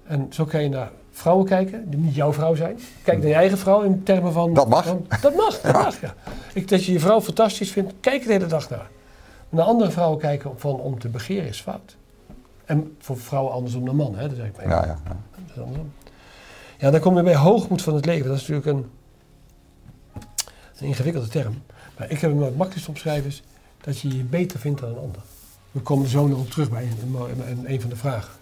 En 0.04 0.28
zo 0.30 0.46
kan 0.46 0.64
je 0.64 0.70
naar 0.70 0.92
vrouwen 1.12 1.46
kijken, 1.46 1.90
die 1.90 2.00
niet 2.00 2.16
jouw 2.16 2.34
vrouw 2.34 2.56
zijn. 2.56 2.80
Kijk 3.04 3.18
naar 3.18 3.28
je 3.28 3.34
eigen 3.34 3.58
vrouw 3.58 3.82
in 3.82 4.04
termen 4.04 4.34
van... 4.34 4.54
Dat 4.54 4.68
mag. 4.70 4.86
van- 4.86 5.08
dat 5.22 5.36
mag, 5.36 5.62
dat 5.62 5.74
mag, 5.74 6.02
ja. 6.02 6.14
Ik, 6.54 6.68
dat 6.68 6.86
je 6.86 6.92
je 6.92 7.00
vrouw 7.00 7.22
fantastisch 7.22 7.72
vindt, 7.72 7.94
kijk 8.00 8.26
de 8.26 8.32
hele 8.32 8.46
dag 8.46 8.70
naar. 8.70 8.90
Naar 9.50 9.66
andere 9.66 9.92
vrouwen 9.92 10.20
kijken 10.20 10.52
van 10.60 10.80
om 10.80 11.00
te 11.00 11.08
begeren 11.08 11.48
is 11.48 11.62
fout. 11.62 11.96
En 12.66 12.96
voor 13.00 13.18
vrouwen 13.18 13.54
andersom 13.54 13.86
dan 13.86 13.96
mannen, 13.96 14.20
hè? 14.20 14.28
Dat 14.28 14.38
zeg 14.38 14.46
ik 14.48 14.56
maar 14.56 14.66
even. 14.66 14.78
Ja, 14.78 14.86
ja, 14.86 15.00
ja. 15.06 15.18
Dat 15.46 15.56
is 15.56 15.62
andersom. 15.62 15.92
Ja, 16.78 16.92
dan 16.92 17.00
kom 17.00 17.18
je 17.18 17.24
bij 17.24 17.36
hoogmoed 17.36 17.82
van 17.82 17.96
het 17.96 18.06
leven. 18.06 18.28
Dat 18.28 18.38
is 18.40 18.48
natuurlijk 18.48 18.78
een, 18.78 18.90
een 20.82 20.88
ingewikkelde 20.88 21.28
term. 21.28 21.62
Maar 21.98 22.10
ik 22.10 22.20
heb 22.20 22.32
hem 22.32 22.42
het 22.42 22.58
makkelijkst 22.58 22.90
omschrijven 22.90 23.30
is 23.30 23.44
dat 23.82 24.00
je 24.00 24.18
je 24.18 24.24
beter 24.24 24.60
vindt 24.60 24.80
dan 24.80 24.90
een 24.90 24.98
ander. 24.98 25.22
We 25.72 25.80
komen 25.80 26.08
zo 26.08 26.28
nog 26.28 26.40
op 26.40 26.50
terug 26.50 26.70
bij 26.70 26.84
een, 26.84 27.16
een, 27.48 27.72
een, 27.72 27.82
van 27.82 27.90
de 27.90 27.96
vragen. 27.96 28.34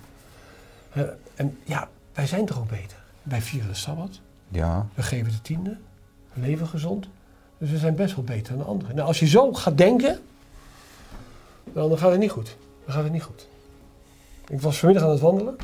En 1.35 1.57
ja, 1.63 1.89
wij 2.13 2.27
zijn 2.27 2.45
toch 2.45 2.59
ook 2.59 2.69
beter. 2.69 2.97
Wij 3.23 3.41
vieren 3.41 3.69
de 3.69 3.75
Sabbat, 3.75 4.19
ja. 4.47 4.87
we 4.93 5.03
geven 5.03 5.31
de 5.31 5.41
tiende, 5.41 5.77
we 6.33 6.41
leven 6.41 6.67
gezond. 6.67 7.07
Dus 7.57 7.69
we 7.69 7.77
zijn 7.77 7.95
best 7.95 8.15
wel 8.15 8.23
beter 8.23 8.57
dan 8.57 8.65
anderen. 8.65 8.95
Nou, 8.95 9.07
als 9.07 9.19
je 9.19 9.27
zo 9.27 9.53
gaat 9.53 9.77
denken, 9.77 10.19
dan 11.73 11.97
gaat 11.97 12.11
het 12.11 12.19
niet 12.19 12.31
goed. 12.31 12.55
Dan 12.85 12.93
gaat 12.93 13.03
het 13.03 13.11
niet 13.11 13.23
goed. 13.23 13.47
Ik 14.47 14.61
was 14.61 14.79
vanmiddag 14.79 15.05
aan 15.05 15.11
het 15.11 15.19
wandelen. 15.19 15.55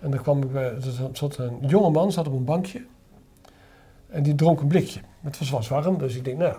En 0.00 0.10
dan 0.10 0.22
kwam 0.22 0.42
ik 0.42 0.52
bij, 0.52 0.64
er 0.64 1.10
zat 1.12 1.38
een 1.38 1.58
jonge 1.60 1.90
man, 1.90 2.12
zat 2.12 2.26
op 2.26 2.32
een 2.32 2.44
bankje. 2.44 2.84
En 4.08 4.22
die 4.22 4.34
dronk 4.34 4.60
een 4.60 4.66
blikje. 4.66 5.00
Het 5.20 5.38
was, 5.38 5.50
was 5.50 5.68
warm, 5.68 5.98
dus 5.98 6.14
ik 6.14 6.24
denk, 6.24 6.38
nou... 6.38 6.54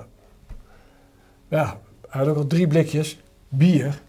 Ja, 1.48 1.80
hij 2.10 2.22
had 2.22 2.28
ook 2.30 2.38
al 2.38 2.48
drie 2.48 2.68
blikjes 2.68 3.20
bier 3.50 4.02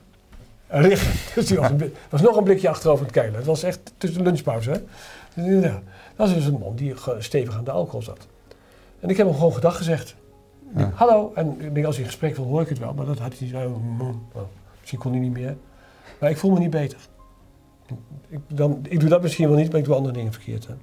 er 0.67 0.83
liggen. 0.83 1.13
Dus 1.35 1.47
die 1.47 1.59
was, 1.59 1.71
een 1.71 1.77
blik- 1.77 1.97
was 2.09 2.21
nog 2.21 2.37
een 2.37 2.45
blikje 2.45 2.69
achterover 2.69 3.05
het 3.05 3.15
keilen. 3.15 3.37
Het 3.37 3.47
was 3.47 3.63
echt 3.63 3.93
tussen 3.97 4.19
de 4.19 4.25
lunchpauze, 4.25 4.71
hè. 4.71 4.79
Dus, 5.35 5.63
ja, 5.65 5.71
dat 5.71 5.83
was 6.17 6.35
dus 6.35 6.45
een 6.45 6.59
man 6.59 6.77
die 6.77 6.95
stevig 7.19 7.57
aan 7.57 7.65
de 7.65 7.71
alcohol 7.71 8.03
zat. 8.03 8.27
En 9.01 9.09
ik 9.09 9.17
heb 9.17 9.27
hem 9.27 9.35
gewoon 9.35 9.53
gedag 9.55 9.77
gezegd. 9.77 10.17
Ik. 10.77 10.87
Hallo. 10.95 11.33
En 11.35 11.61
ik 11.61 11.75
denk, 11.75 11.87
als 11.87 11.95
hij 11.95 12.05
in 12.05 12.11
gesprek 12.11 12.37
wil, 12.37 12.45
hoor 12.45 12.61
ik 12.61 12.69
het 12.69 12.79
wel. 12.79 12.95
Maar 12.95 13.07
dat 13.07 13.19
had 13.19 13.39
hij 13.39 13.49
zo... 13.49 13.69
mm, 13.69 14.01
oh, 14.33 14.43
misschien 14.79 14.99
kon 14.99 15.11
hij 15.11 15.21
niet 15.21 15.33
meer. 15.33 15.57
Maar 16.21 16.31
ik 16.31 16.37
voel 16.37 16.51
me 16.51 16.59
niet 16.59 16.71
beter. 16.71 16.99
Ik, 18.29 18.41
dan, 18.47 18.81
ik 18.89 19.01
doe 19.01 19.09
dat 19.09 19.23
misschien 19.23 19.49
wel 19.49 19.57
niet, 19.59 19.71
maar 19.71 19.79
ik 19.81 19.85
doe 19.87 19.95
andere 19.95 20.15
dingen 20.15 20.33
verkeerd. 20.33 20.67
Hè. 20.67 20.75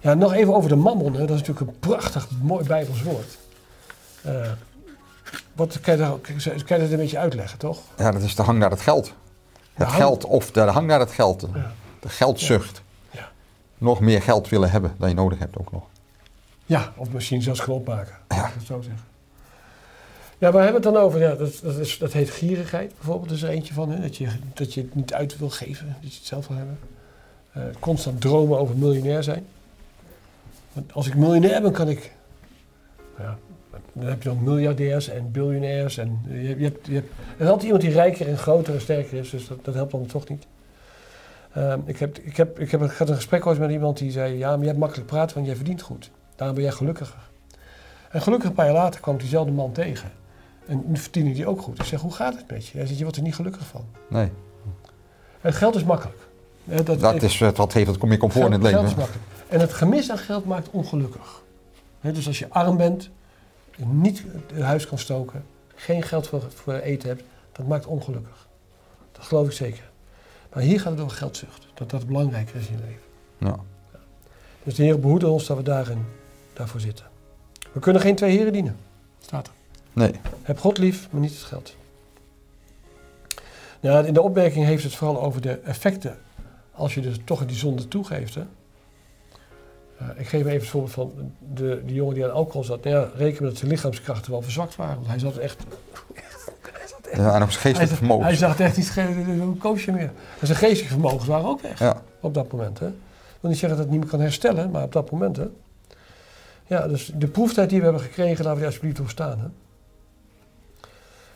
Ja, 0.00 0.14
nog 0.14 0.32
even 0.32 0.54
over 0.54 0.68
de 0.68 0.76
mammon. 0.76 1.12
Hè. 1.12 1.18
Dat 1.26 1.36
is 1.40 1.46
natuurlijk 1.46 1.66
een 1.66 1.78
prachtig, 1.78 2.28
mooi 2.42 2.64
Bijbels 2.66 3.02
woord. 3.02 3.38
Eh, 4.22 4.50
wat, 5.52 5.80
kan, 5.80 5.94
je 5.96 6.00
daar, 6.00 6.18
kan 6.64 6.78
je 6.78 6.82
dat 6.82 6.90
een 6.90 6.96
beetje 6.96 7.18
uitleggen, 7.18 7.58
toch? 7.58 7.78
ja, 7.96 8.10
dat 8.10 8.22
is 8.22 8.34
de 8.34 8.42
hang 8.42 8.58
naar 8.58 8.70
het 8.70 8.80
geld. 8.80 9.12
Het 9.72 9.86
hang- 9.86 9.98
geld 9.98 10.24
of 10.24 10.50
de 10.50 10.60
hang 10.60 10.86
naar 10.86 11.00
het 11.00 11.10
geld. 11.10 11.46
Ja. 11.54 11.72
De 12.00 12.08
geldzucht. 12.08 12.82
Ja. 13.10 13.28
Nog 13.78 14.00
meer 14.00 14.22
geld 14.22 14.48
willen 14.48 14.70
hebben 14.70 14.94
dan 14.98 15.08
je 15.08 15.14
nodig 15.14 15.38
hebt 15.38 15.58
ook 15.58 15.72
nog. 15.72 15.82
Ja, 16.66 16.92
of 16.96 17.10
misschien 17.10 17.42
zelfs 17.42 17.58
kunnen 17.60 17.80
opmaken. 17.80 18.14
Ja. 18.28 18.42
Dat 18.56 18.66
zo 18.66 18.80
zeggen. 18.80 19.06
Ja, 20.38 20.52
waar 20.52 20.62
hebben 20.62 20.80
we 20.82 20.86
het 20.88 20.96
dan 20.96 21.04
over? 21.04 21.20
Ja, 21.20 21.34
dat, 21.34 21.60
dat, 21.62 21.76
is, 21.76 21.98
dat 21.98 22.12
heet 22.12 22.30
gierigheid 22.30 22.92
bijvoorbeeld. 22.96 23.28
Dat 23.28 23.36
is 23.36 23.42
er 23.42 23.48
eentje 23.48 23.74
van. 23.74 23.90
Hè? 23.90 24.00
Dat, 24.00 24.16
je, 24.16 24.28
dat 24.54 24.74
je 24.74 24.80
het 24.80 24.94
niet 24.94 25.14
uit 25.14 25.38
wil 25.38 25.50
geven. 25.50 25.96
Dat 26.02 26.12
je 26.12 26.18
het 26.18 26.26
zelf 26.26 26.46
wil 26.46 26.56
hebben. 26.56 26.78
Eh, 27.52 27.62
constant 27.80 28.20
dromen 28.20 28.58
over 28.58 28.76
miljonair 28.76 29.22
zijn. 29.22 29.46
Als 30.92 31.06
ik 31.06 31.14
miljonair 31.14 31.62
ben, 31.62 31.72
kan 31.72 31.88
ik... 31.88 32.12
Ja, 33.18 33.38
dan 33.92 34.06
heb 34.06 34.22
je 34.22 34.28
dan 34.28 34.42
miljardairs 34.42 35.08
en 35.08 35.30
biljonairs. 35.30 35.98
En 35.98 36.20
je, 36.28 36.58
je 36.58 36.64
hebt, 36.64 36.86
je 36.86 36.94
hebt, 36.94 37.10
er 37.36 37.44
is 37.44 37.46
altijd 37.46 37.62
iemand 37.62 37.82
die 37.82 37.92
rijker 37.92 38.28
en 38.28 38.38
groter 38.38 38.74
en 38.74 38.80
sterker 38.80 39.18
is, 39.18 39.30
dus 39.30 39.48
dat, 39.48 39.64
dat 39.64 39.74
helpt 39.74 39.92
dan 39.92 40.06
toch 40.06 40.28
niet. 40.28 40.46
Ehm, 41.52 41.80
ik, 41.84 41.98
heb, 41.98 42.18
ik, 42.18 42.36
heb, 42.36 42.58
ik, 42.58 42.70
heb, 42.70 42.82
ik 42.82 42.90
had 42.90 43.08
een 43.08 43.14
gesprek 43.14 43.46
ooit 43.46 43.58
met 43.58 43.70
iemand 43.70 43.98
die 43.98 44.10
zei: 44.10 44.36
Ja, 44.36 44.48
maar 44.48 44.58
jij 44.58 44.66
hebt 44.66 44.78
makkelijk 44.78 45.06
praten, 45.06 45.34
want 45.34 45.46
jij 45.46 45.56
verdient 45.56 45.82
goed. 45.82 46.10
Daarom 46.36 46.56
ben 46.56 46.64
jij 46.64 46.74
gelukkiger. 46.74 47.28
En 48.10 48.22
gelukkig 48.22 48.48
een 48.48 48.54
paar 48.54 48.64
jaar 48.64 48.74
later 48.74 49.00
kwam 49.00 49.14
ik 49.14 49.20
diezelfde 49.20 49.52
man 49.52 49.72
tegen. 49.72 50.10
En 50.66 50.82
nu 50.86 50.96
verdiende 50.96 51.34
hij 51.34 51.46
ook 51.46 51.62
goed. 51.62 51.78
Ik 51.78 51.84
zeg: 51.84 52.00
Hoe 52.00 52.12
gaat 52.12 52.34
het 52.34 52.50
met 52.50 52.66
je? 52.66 52.76
Hij 52.76 52.86
zegt: 52.86 52.98
Je 52.98 53.02
wordt 53.02 53.18
er 53.18 53.24
niet 53.24 53.34
gelukkiger 53.34 53.66
van. 53.66 53.84
Nee, 54.08 54.30
En 55.40 55.52
geld 55.52 55.74
is 55.74 55.84
makkelijk. 55.84 56.18
Hè, 56.64 56.82
dat, 56.82 57.22
is, 57.22 57.40
eh, 57.40 57.54
dat 57.54 57.72
geeft 57.72 57.86
wat 57.86 58.02
meer 58.02 58.18
comfort 58.18 58.46
in 58.46 58.52
het 58.52 58.62
leven. 58.62 58.78
Geld 58.78 58.90
is 58.90 58.96
makkelijk. 58.96 59.24
En 59.48 59.60
het 59.60 59.72
gemis 59.72 60.10
aan 60.10 60.18
geld 60.18 60.44
maakt 60.44 60.70
ongelukkig. 60.70 61.42
Hè, 62.00 62.12
dus 62.12 62.26
als 62.26 62.38
je 62.38 62.48
arm 62.48 62.76
bent, 62.76 63.10
niet 63.76 64.24
het 64.52 64.62
huis 64.62 64.86
kan 64.86 64.98
stoken, 64.98 65.44
geen 65.74 66.02
geld 66.02 66.26
voor, 66.26 66.42
voor 66.54 66.74
eten 66.74 67.08
hebt, 67.08 67.22
dat 67.52 67.66
maakt 67.66 67.86
ongelukkig. 67.86 68.48
Dat 69.12 69.24
geloof 69.24 69.46
ik 69.46 69.52
zeker. 69.52 69.90
Maar 70.52 70.62
hier 70.62 70.80
gaat 70.80 70.92
het 70.92 71.00
over 71.00 71.16
geldzucht. 71.16 71.66
Dat 71.74 71.90
dat 71.90 72.06
belangrijker 72.06 72.56
is 72.56 72.66
in 72.66 72.76
je 72.76 72.82
leven. 72.82 73.02
Ja. 73.38 73.56
Dus 74.62 74.74
de 74.74 74.82
Heer 74.82 75.00
behoede 75.00 75.28
ons 75.28 75.46
dat 75.46 75.56
we 75.56 75.62
daarin, 75.62 76.06
daarvoor 76.52 76.80
zitten. 76.80 77.06
We 77.72 77.80
kunnen 77.80 78.02
geen 78.02 78.16
twee 78.16 78.36
heren 78.36 78.52
dienen. 78.52 78.76
Staat 79.20 79.46
er. 79.46 79.52
Nee, 79.92 80.14
Heb 80.42 80.58
God 80.58 80.78
lief, 80.78 81.08
maar 81.10 81.20
niet 81.20 81.30
het 81.30 81.42
geld. 81.42 81.76
Nou, 83.80 84.06
in 84.06 84.14
de 84.14 84.22
opmerking 84.22 84.64
heeft 84.64 84.82
het 84.82 84.94
vooral 84.94 85.22
over 85.22 85.40
de 85.40 85.52
effecten 85.52 86.18
als 86.72 86.94
je 86.94 87.00
dus 87.00 87.16
toch 87.24 87.46
die 87.46 87.56
zonde 87.56 87.88
toegeeft. 87.88 88.34
Hè. 88.34 88.42
Eh, 89.98 90.06
ik 90.16 90.28
geef 90.28 90.40
even 90.46 90.52
het 90.52 90.66
voorbeeld 90.68 90.92
van 90.92 91.12
de, 91.54 91.82
die 91.84 91.94
jongen 91.94 92.14
die 92.14 92.24
aan 92.24 92.32
alcohol 92.32 92.64
zat. 92.64 92.84
Nou 92.84 92.96
ja, 92.96 93.08
reken 93.16 93.42
met 93.42 93.50
dat 93.50 93.58
zijn 93.58 93.70
lichaamskrachten 93.70 94.30
wel 94.30 94.42
verzwakt 94.42 94.76
waren. 94.76 94.94
Want 94.94 95.06
hij 95.06 95.18
zat 95.18 95.36
echt... 95.36 95.62
ja, 97.12 97.34
en 97.34 97.42
ook 97.42 97.50
zijn 97.50 97.50
Hij, 97.50 97.50
geestelijk 97.50 97.88
zat- 97.88 97.98
vermogen. 97.98 98.24
hij 98.24 98.36
zag 98.36 98.60
echt 98.60 98.76
niet 98.76 98.96
een 98.96 99.56
koosje 99.58 99.92
meer. 99.92 100.10
En 100.40 100.46
zijn 100.46 100.58
geestelijke 100.58 100.92
vermogens 100.92 101.26
waren 101.26 101.46
ook 101.48 101.60
weg 101.60 101.78
Ja, 101.78 102.02
op 102.20 102.34
dat 102.34 102.52
moment. 102.52 102.78
Hè. 102.78 102.86
Ik 102.86 103.44
wil 103.44 103.50
niet 103.50 103.58
zeggen 103.58 103.78
dat 103.78 103.86
het 103.86 103.94
niet 103.96 104.00
meer 104.04 104.12
kan 104.14 104.20
herstellen, 104.20 104.70
maar 104.70 104.82
op 104.82 104.92
dat 104.92 105.10
moment. 105.10 105.36
Hè. 105.36 105.44
Ja, 106.66 106.88
dus 106.88 107.12
de 107.14 107.26
proeftijd 107.26 107.68
die 107.68 107.78
we 107.78 107.84
hebben 107.84 108.02
gekregen, 108.02 108.36
laten 108.36 108.50
we 108.50 108.56
die 108.56 108.66
alsjeblieft 108.66 108.96
doorstaan. 108.96 109.38
Hè. 109.38 109.46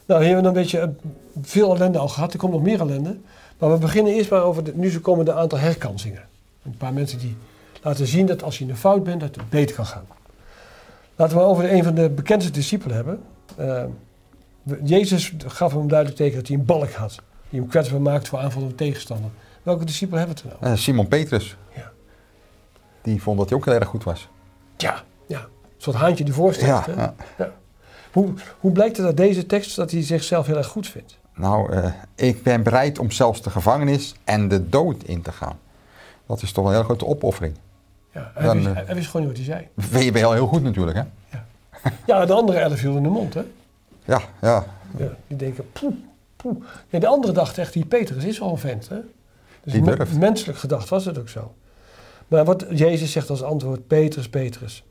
Nou, 0.07 0.25
hier 0.25 0.33
hebben 0.35 0.53
we 0.53 0.59
een 0.59 0.65
beetje 0.65 0.79
eh, 0.79 0.89
veel 1.43 1.75
ellende 1.75 1.99
al 1.99 2.09
gehad. 2.09 2.33
Er 2.33 2.39
komt 2.39 2.53
nog 2.53 2.63
meer 2.63 2.81
ellende. 2.81 3.17
Maar 3.59 3.73
we 3.73 3.79
beginnen 3.79 4.13
eerst 4.13 4.31
maar 4.31 4.43
over 4.43 4.65
de, 4.65 4.73
nu 4.75 4.91
zo 4.91 5.01
komen 5.01 5.25
de 5.25 5.33
aantal 5.33 5.59
herkansingen. 5.59 6.23
Een 6.65 6.77
paar 6.77 6.93
mensen 6.93 7.19
die 7.19 7.37
laten 7.83 8.07
zien 8.07 8.27
dat 8.27 8.43
als 8.43 8.59
je 8.59 8.65
in 8.65 8.71
de 8.71 8.77
fout 8.77 9.05
bent, 9.05 9.21
dat 9.21 9.35
het 9.35 9.51
beter 9.51 9.77
kan 9.77 9.87
gaan. 9.87 10.07
Laten 11.17 11.37
we 11.37 11.43
over 11.43 11.73
een 11.73 11.85
van 11.85 11.95
de 11.95 12.11
bekendste 12.11 12.53
discipelen 12.53 12.97
hebben. 12.97 13.21
Eh, 13.57 13.85
Jezus 14.85 15.35
gaf 15.47 15.73
hem 15.73 15.89
duidelijk 15.89 16.19
tegen 16.19 16.37
dat 16.37 16.49
hij 16.49 16.57
een 16.57 16.65
balk 16.65 16.93
had. 16.93 17.17
Die 17.49 17.61
hem 17.61 17.69
kwetsbaar 17.69 18.01
maakt 18.01 18.29
voor 18.29 18.39
aanvallen 18.39 18.69
van 18.69 18.77
tegenstander. 18.77 19.31
Welke 19.63 19.85
discipel 19.85 20.19
hebben 20.19 20.37
we 20.37 20.43
het 20.49 20.61
nou? 20.61 20.73
Eh, 20.73 20.79
Simon 20.79 21.09
Petrus. 21.09 21.57
Ja. 21.77 21.91
Die 23.03 23.23
vond 23.23 23.39
dat 23.39 23.49
hij 23.49 23.59
ook 23.59 23.65
heel 23.65 23.75
erg 23.75 23.89
goed 23.89 24.05
was. 24.05 24.29
Ja, 24.77 25.03
ja. 25.27 25.39
Een 25.41 25.49
soort 25.79 25.97
haantje 25.97 26.25
die 26.25 26.35
voorstelt. 26.35 26.87
Ja, 26.87 26.95
hè? 26.95 27.03
ja. 27.45 27.53
Hoe, 28.13 28.33
hoe 28.61 28.73
blijkt 28.73 28.97
het 28.97 29.07
uit 29.07 29.17
deze 29.17 29.47
tekst 29.47 29.77
dat 29.77 29.91
hij 29.91 30.03
zichzelf 30.03 30.47
heel 30.47 30.57
erg 30.57 30.67
goed 30.67 30.89
vindt? 30.89 31.19
Nou, 31.35 31.73
eh, 31.73 31.93
ik 32.15 32.43
ben 32.43 32.63
bereid 32.63 32.99
om 32.99 33.11
zelfs 33.11 33.43
de 33.43 33.51
gevangenis 33.51 34.15
en 34.25 34.49
de 34.49 34.69
dood 34.69 35.03
in 35.03 35.23
te 35.23 35.33
gaan. 35.33 35.59
Dat 36.27 36.43
is 36.43 36.53
toch 36.53 36.65
een 36.65 36.73
hele 36.73 36.85
grote 36.85 37.07
opoffering. 37.07 37.57
Ja, 38.15 38.31
hij, 38.35 38.45
Dan, 38.47 38.57
wist, 38.57 38.67
eh, 38.69 38.75
hij- 38.75 38.85
hij 38.87 38.95
wist 38.95 39.07
gewoon 39.11 39.27
niet 39.27 39.37
wat 39.39 39.47
hij 39.47 39.57
zei. 39.57 39.89
Ben 39.93 40.05
je 40.05 40.11
ben 40.13 40.21
je 40.21 40.27
al 40.27 40.33
heel 40.33 40.47
goed 40.47 40.63
natuurlijk, 40.63 40.97
hè? 40.97 41.03
Ja, 42.07 42.27
de 42.27 42.33
andere 42.33 42.59
elf 42.59 42.81
hielden 42.81 43.03
de 43.03 43.09
mond, 43.09 43.35
hè? 43.35 43.43
Ja, 44.05 44.21
ja. 44.41 44.65
Ja, 44.97 45.09
die 45.27 45.37
denken, 45.37 45.73
poeh, 45.73 45.95
poeh. 46.37 46.57
Nee, 46.91 47.01
de 47.01 47.07
andere 47.07 47.33
dacht 47.33 47.59
echt, 47.59 47.73
die 47.73 47.85
Petrus 47.87 48.25
is 48.25 48.39
wel 48.39 48.51
een 48.51 48.59
vent, 48.59 48.89
hè? 48.89 48.97
Dus 49.65 49.73
Die 49.73 49.83
durft. 49.83 50.19
menselijk 50.19 50.59
gedacht 50.59 50.89
was 50.89 51.05
het 51.05 51.19
ook 51.19 51.29
zo. 51.29 51.55
Maar 52.29 52.45
wat 52.45 52.65
Jezus 52.71 53.13
zegt 53.13 53.31
als 53.31 53.43
antwoord, 53.43 53.87
Petrus, 53.87 54.29
Petrus. 54.29 54.85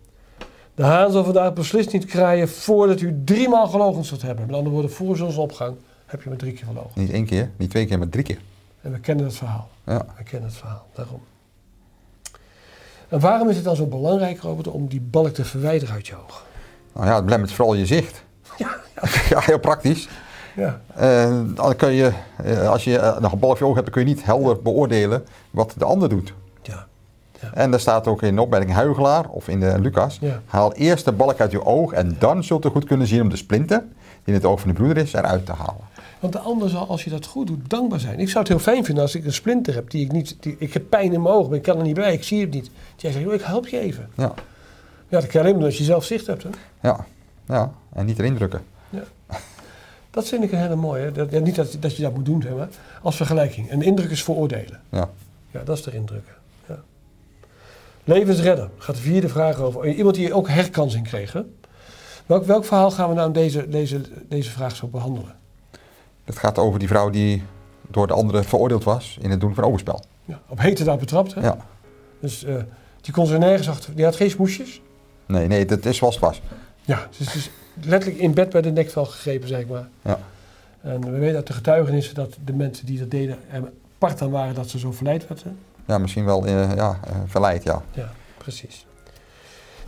De 0.75 0.83
haan 0.83 1.11
zal 1.11 1.23
vandaag 1.23 1.53
beslist 1.53 1.93
niet 1.93 2.05
kraaien 2.05 2.49
voordat 2.49 3.01
u 3.01 3.21
driemaal 3.25 3.67
gelogen 3.67 4.03
zult 4.05 4.21
hebben. 4.21 4.45
Met 4.45 4.55
andere 4.55 4.73
woorden, 4.73 4.91
voor 4.91 5.17
zonsopgang 5.17 5.75
heb 6.05 6.23
je 6.23 6.29
me 6.29 6.35
drie 6.35 6.53
keer 6.53 6.65
gelogen. 6.65 6.91
Niet 7.01 7.11
één 7.11 7.25
keer, 7.25 7.49
niet 7.57 7.69
twee 7.69 7.85
keer, 7.85 7.97
maar 7.97 8.09
drie 8.09 8.23
keer. 8.23 8.39
En 8.81 8.91
we 8.91 8.99
kennen 8.99 9.25
het 9.25 9.35
verhaal. 9.35 9.69
Ja. 9.85 10.05
We 10.17 10.23
kennen 10.23 10.49
het 10.49 10.57
verhaal, 10.57 10.87
daarom. 10.93 11.21
En 13.11 13.19
waarom 13.19 13.49
is 13.49 13.55
het 13.55 13.65
dan 13.65 13.75
zo 13.75 13.85
belangrijk, 13.85 14.41
Robert, 14.41 14.67
om 14.67 14.87
die 14.87 15.01
balk 15.01 15.33
te 15.33 15.45
verwijderen 15.45 15.95
uit 15.95 16.07
je 16.07 16.15
oog? 16.15 16.45
Nou 16.93 17.07
ja, 17.07 17.15
het 17.15 17.23
belemmert 17.23 17.51
vooral 17.51 17.73
je 17.73 17.85
zicht. 17.85 18.23
Ja, 18.57 18.75
Ja, 19.29 19.39
heel 19.39 19.59
praktisch. 19.59 20.09
ja, 20.55 20.81
Eh, 20.95 21.39
dan 21.55 21.75
kun 21.75 21.91
je, 21.91 22.11
eh, 22.43 22.69
als 22.69 22.83
je 22.83 22.97
eh, 22.97 23.19
nog 23.19 23.31
een 23.31 23.39
bal 23.39 23.49
op 23.49 23.57
je 23.57 23.65
oog 23.65 23.73
hebt, 23.73 23.85
dan 23.85 23.93
kun 23.95 24.07
je 24.07 24.15
niet 24.15 24.25
helder 24.25 24.61
beoordelen 24.61 25.25
wat 25.51 25.73
de 25.77 25.85
ander 25.85 26.09
doet. 26.09 26.33
ja, 26.61 26.87
En 27.53 27.71
daar 27.71 27.79
staat 27.79 28.07
ook 28.07 28.21
in 28.21 28.35
de 28.35 28.41
opmerking 28.41 28.73
Huigelaar, 28.73 29.29
of 29.29 29.47
in 29.47 29.59
de 29.59 29.79
Lucas, 29.79 30.17
ja. 30.21 30.41
haal 30.45 30.73
eerst 30.73 31.05
de 31.05 31.11
balk 31.11 31.39
uit 31.39 31.51
je 31.51 31.65
oog 31.65 31.91
en 31.93 32.15
dan 32.19 32.43
zult 32.43 32.65
u 32.65 32.69
goed 32.69 32.85
kunnen 32.85 33.07
zien 33.07 33.21
om 33.21 33.29
de 33.29 33.35
splinter, 33.35 33.79
die 33.79 33.89
in 34.23 34.33
het 34.33 34.45
oog 34.45 34.59
van 34.59 34.69
de 34.69 34.75
broeder 34.75 34.97
is, 34.97 35.13
eruit 35.13 35.45
te 35.45 35.53
halen. 35.53 35.87
Want 36.21 36.33
de 36.33 36.39
ander 36.39 36.69
zal, 36.69 36.87
als 36.87 37.03
je 37.03 37.09
dat 37.09 37.25
goed 37.25 37.47
doet, 37.47 37.69
dankbaar 37.69 37.99
zijn. 37.99 38.19
Ik 38.19 38.29
zou 38.29 38.39
het 38.39 38.47
heel 38.47 38.59
fijn 38.59 38.85
vinden 38.85 39.03
als 39.03 39.15
ik 39.15 39.25
een 39.25 39.33
splinter 39.33 39.73
heb 39.73 39.89
die 39.89 40.05
ik 40.05 40.11
niet... 40.11 40.35
Die, 40.39 40.55
ik 40.59 40.73
heb 40.73 40.89
pijn 40.89 41.13
in 41.13 41.21
mijn 41.21 41.35
ogen, 41.35 41.49
maar 41.49 41.57
ik 41.57 41.63
kan 41.63 41.77
er 41.77 41.83
niet 41.83 41.95
bij, 41.95 42.13
ik 42.13 42.23
zie 42.23 42.41
het 42.41 42.51
niet. 42.51 42.69
Jij 42.95 43.11
zegt, 43.11 43.23
joh, 43.23 43.33
ik 43.33 43.41
help 43.41 43.67
je 43.67 43.79
even. 43.79 44.09
Ja, 44.15 44.33
Ja, 45.07 45.19
dat 45.19 45.27
kan 45.27 45.31
je 45.31 45.39
alleen 45.39 45.55
maar 45.55 45.65
als 45.65 45.77
je 45.77 45.83
zelf 45.83 46.03
zicht 46.03 46.27
hebt. 46.27 46.43
Hè? 46.43 46.49
ja, 46.81 47.05
ja. 47.47 47.71
En 47.93 48.05
niet 48.05 48.19
erin 48.19 48.35
drukken. 48.35 48.61
Dat 50.11 50.27
vind 50.27 50.43
ik 50.43 50.51
een 50.51 50.57
hele 50.57 50.75
mooie. 50.75 51.11
Dat, 51.11 51.31
ja, 51.31 51.39
niet 51.39 51.55
dat, 51.55 51.77
dat 51.79 51.95
je 51.95 52.01
dat 52.01 52.13
moet 52.13 52.25
doen, 52.25 52.41
zeg 52.41 52.53
maar. 52.53 52.69
Als 53.01 53.15
vergelijking. 53.15 53.71
Een 53.71 53.81
indruk 53.81 54.09
is 54.09 54.23
veroordelen. 54.23 54.81
Ja. 54.89 55.09
Ja, 55.51 55.63
dat 55.63 55.77
is 55.77 55.83
de 55.83 55.93
indruk. 55.93 56.23
Ja. 56.67 56.79
Levensredder. 58.03 58.69
Gaat 58.77 58.95
de 58.95 59.01
vierde 59.01 59.29
vraag 59.29 59.59
over. 59.59 59.87
Iemand 59.87 60.15
die 60.15 60.33
ook 60.33 60.49
herkansing 60.49 61.07
kreeg. 61.07 61.33
Hè? 61.33 61.41
Welk, 62.25 62.45
welk 62.45 62.65
verhaal 62.65 62.91
gaan 62.91 63.09
we 63.09 63.15
nou 63.15 63.31
deze, 63.31 63.69
deze, 63.69 64.01
deze 64.27 64.49
vraag 64.49 64.75
zo 64.75 64.87
behandelen? 64.87 65.35
Het 66.31 66.39
gaat 66.39 66.57
over 66.57 66.79
die 66.79 66.87
vrouw 66.87 67.09
die 67.09 67.43
door 67.87 68.07
de 68.07 68.13
anderen 68.13 68.43
veroordeeld 68.43 68.83
was 68.83 69.17
in 69.21 69.29
het 69.29 69.39
doen 69.39 69.55
van 69.55 69.63
overspel. 69.63 70.03
Ja, 70.25 70.41
op 70.47 70.59
hete 70.59 70.83
daad 70.83 70.99
betrapt. 70.99 71.33
Hè? 71.33 71.41
Ja. 71.41 71.57
Dus 72.19 72.43
eh, 72.43 72.55
die 73.01 73.13
kon 73.13 73.25
ze 73.25 73.37
nergens 73.37 73.69
achter. 73.69 73.95
Die 73.95 74.05
had 74.05 74.15
geen 74.15 74.29
smoesjes. 74.29 74.81
Nee, 75.25 75.47
nee, 75.47 75.65
dat 75.65 75.85
is 75.85 75.97
zoals 75.97 76.15
het 76.15 76.23
was. 76.23 76.41
Ja, 76.81 77.07
dus 77.17 77.27
het 77.27 77.35
is 77.35 77.49
letterlijk 77.81 78.21
in 78.21 78.33
bed 78.33 78.49
bij 78.49 78.61
de 78.61 78.71
nekvel 78.71 79.05
gegrepen, 79.05 79.47
zeg 79.47 79.67
maar. 79.67 79.87
Ja. 80.01 80.19
En 80.81 81.11
we 81.11 81.19
weten 81.19 81.35
uit 81.35 81.47
de 81.47 81.53
getuigenissen 81.53 82.15
dat 82.15 82.37
de 82.45 82.53
mensen 82.53 82.85
die 82.85 82.99
dat 82.99 83.11
deden 83.11 83.37
er 83.51 83.71
apart 83.95 84.21
aan 84.21 84.31
waren 84.31 84.55
dat 84.55 84.69
ze 84.69 84.79
zo 84.79 84.91
verleid 84.91 85.27
werden. 85.27 85.57
Ja, 85.85 85.97
misschien 85.97 86.25
wel 86.25 86.45
eh, 86.45 86.75
ja, 86.75 86.99
eh, 87.03 87.15
verleid, 87.25 87.63
ja. 87.63 87.81
Ja, 87.91 88.11
precies. 88.37 88.85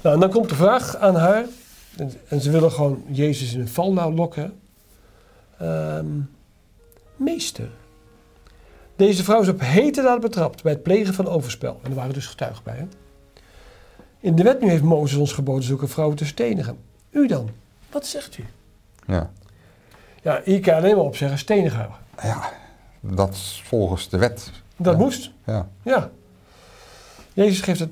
Nou, 0.01 0.15
en 0.15 0.21
dan 0.21 0.29
komt 0.29 0.49
de 0.49 0.55
vraag 0.55 0.95
aan 0.95 1.15
haar. 1.15 1.45
En, 1.97 2.11
en 2.27 2.41
ze 2.41 2.51
willen 2.51 2.71
gewoon 2.71 3.03
Jezus 3.07 3.53
in 3.53 3.59
een 3.59 3.67
val 3.67 3.93
nou 3.93 4.13
lokken. 4.13 4.53
Ehm, 5.59 6.05
meester, 7.15 7.69
deze 8.95 9.23
vrouw 9.23 9.41
is 9.41 9.47
op 9.47 9.59
hete 9.59 10.01
daad 10.01 10.21
betrapt 10.21 10.63
bij 10.63 10.71
het 10.71 10.83
plegen 10.83 11.13
van 11.13 11.27
overspel. 11.27 11.79
En 11.83 11.89
er 11.89 11.95
waren 11.95 12.13
dus 12.13 12.25
getuigen 12.25 12.63
bij. 12.63 12.75
Hè? 12.75 12.85
In 14.19 14.35
de 14.35 14.43
wet 14.43 14.61
nu 14.61 14.69
heeft 14.69 14.83
Mozes 14.83 15.17
ons 15.19 15.33
geboden 15.33 15.63
zulke 15.63 15.87
vrouwen 15.87 16.17
te 16.17 16.25
stenigen. 16.25 16.77
U 17.09 17.27
dan, 17.27 17.49
wat 17.91 18.05
zegt 18.05 18.37
u? 18.37 18.45
Ja, 19.07 19.31
Ja, 20.21 20.41
hier 20.43 20.59
kan 20.59 20.73
alleen 20.75 20.95
maar 20.95 21.05
op 21.05 21.15
zeggen 21.15 21.37
stenigen. 21.37 21.89
ja 22.21 22.51
dat 22.99 23.33
is 23.33 23.61
volgens 23.65 24.09
de 24.09 24.17
wet. 24.17 24.51
Dat 24.77 24.93
Ja. 24.93 24.99
moest. 24.99 25.31
Ja, 25.45 25.69
Ja. 25.83 26.09
Jezus 27.33 27.61
geeft 27.61 27.79
het. 27.79 27.89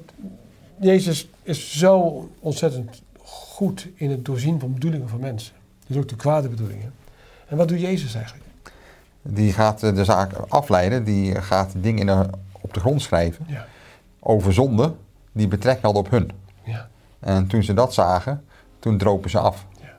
Jezus 0.80 1.28
is 1.44 1.78
zo 1.78 2.30
ontzettend 2.40 3.02
goed 3.18 3.88
in 3.96 4.10
het 4.12 4.26
doorzien 4.26 4.60
van 4.60 4.74
bedoelingen 4.74 5.10
van 5.10 5.20
mensen. 5.20 5.54
Dus 5.88 5.98
ook 5.98 6.08
de 6.10 6.16
kwade 6.16 6.50
bedoelingen. 6.50 6.94
En 7.52 7.58
wat 7.58 7.68
doet 7.68 7.80
Jezus 7.82 8.14
eigenlijk? 8.16 8.46
die 9.24 9.54
gaat 9.54 9.84
eh, 9.84 9.96
de 9.96 10.04
zaak 10.06 10.34
afleiden, 10.48 11.04
die 11.04 11.36
gaat 11.42 11.74
dingen 11.76 12.30
op 12.62 12.74
de 12.74 12.80
grond 12.80 13.02
schrijven 13.02 13.46
Ja. 13.48 13.66
over 14.20 14.54
zonde 14.54 14.94
die 15.32 15.48
betrekking 15.48 15.86
hadden 15.86 16.04
op 16.04 16.10
hun. 16.12 16.32
Ja. 16.64 16.90
En 17.20 17.48
toen 17.48 17.64
ze 17.64 17.74
dat 17.74 17.94
zagen, 17.94 18.46
toen 18.80 18.98
dropen 18.98 19.30
ze 19.30 19.40
af. 19.40 19.66
Ja. 19.82 19.98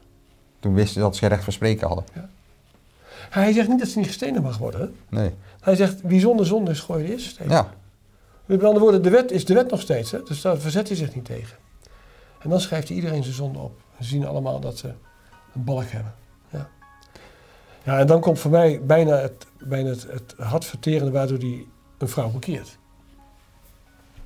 Toen 0.60 0.74
wisten 0.74 0.92
ze 0.94 1.00
dat 1.00 1.16
ze 1.16 1.26
recht 1.26 1.44
van 1.44 1.52
spreken 1.52 1.86
hadden. 1.86 2.04
Hij 3.30 3.52
zegt 3.52 3.68
niet 3.68 3.78
dat 3.78 3.88
ze 3.88 3.98
niet 3.98 4.06
gestenigd 4.06 4.42
mag 4.42 4.58
worden. 4.58 4.94
Nee. 5.08 5.34
Hij 5.60 5.76
zegt 5.76 6.00
wie 6.02 6.20
zonder 6.20 6.46
zonde 6.46 6.70
is, 6.70 6.80
gooi 6.80 7.04
de 7.04 7.12
eerste 7.12 7.28
steen. 7.28 7.48
Ja, 7.48 7.68
Met 8.46 8.62
andere 8.64 8.80
woorden, 8.80 9.02
de 9.02 9.10
wet 9.10 9.30
is 9.30 9.44
de 9.44 9.54
wet 9.54 9.70
nog 9.70 9.80
steeds. 9.80 10.10
Hè? 10.10 10.22
Dus 10.22 10.40
daar 10.40 10.58
verzet 10.58 10.88
hij 10.88 10.96
zich 10.96 11.14
niet 11.14 11.24
tegen. 11.24 11.56
En 12.38 12.50
dan 12.50 12.60
schrijft 12.60 12.88
hij 12.88 12.96
iedereen 12.96 13.22
zijn 13.22 13.34
zonde 13.34 13.58
op. 13.58 13.80
Ze 14.00 14.04
zien 14.04 14.26
allemaal 14.26 14.60
dat 14.60 14.78
ze 14.78 14.88
een 15.54 15.64
balk 15.64 15.88
hebben. 15.90 16.14
Ja, 17.84 17.98
en 17.98 18.06
dan 18.06 18.20
komt 18.20 18.38
voor 18.38 18.50
mij 18.50 18.80
bijna 18.84 19.16
het, 19.16 19.46
bijna 19.58 19.88
het, 19.88 20.06
het 20.10 20.34
hartverterende 20.38 21.10
waardoor 21.10 21.38
hij 21.38 21.66
een 21.98 22.08
vrouw 22.08 22.30
bekeert. 22.30 22.78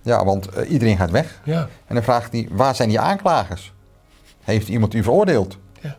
ja 0.02 0.24
want 0.24 0.48
eh, 0.48 0.70
iedereen 0.70 0.96
gaat 0.96 1.10
weg. 1.10 1.40
Ja, 1.44 1.68
En 1.86 1.94
dan 1.94 2.04
vraagt 2.04 2.32
hij, 2.32 2.48
waar 2.50 2.74
zijn 2.74 2.88
die 2.88 3.00
aanklagers? 3.00 3.72
Heeft 4.44 4.68
iemand 4.68 4.94
u 4.94 5.02
veroordeeld? 5.02 5.58
Ja. 5.80 5.96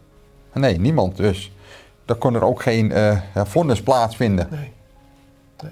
Nee, 0.54 0.80
niemand. 0.80 1.18
Dus 1.18 1.52
dan 2.06 2.18
kon 2.18 2.36
er 2.36 2.44
ook 2.44 2.62
geen 2.62 2.88
ja, 3.34 3.46
vonnis 3.46 3.82
plaatsvinden. 3.82 4.48
Nee. 4.52 4.74
nee. 5.64 5.72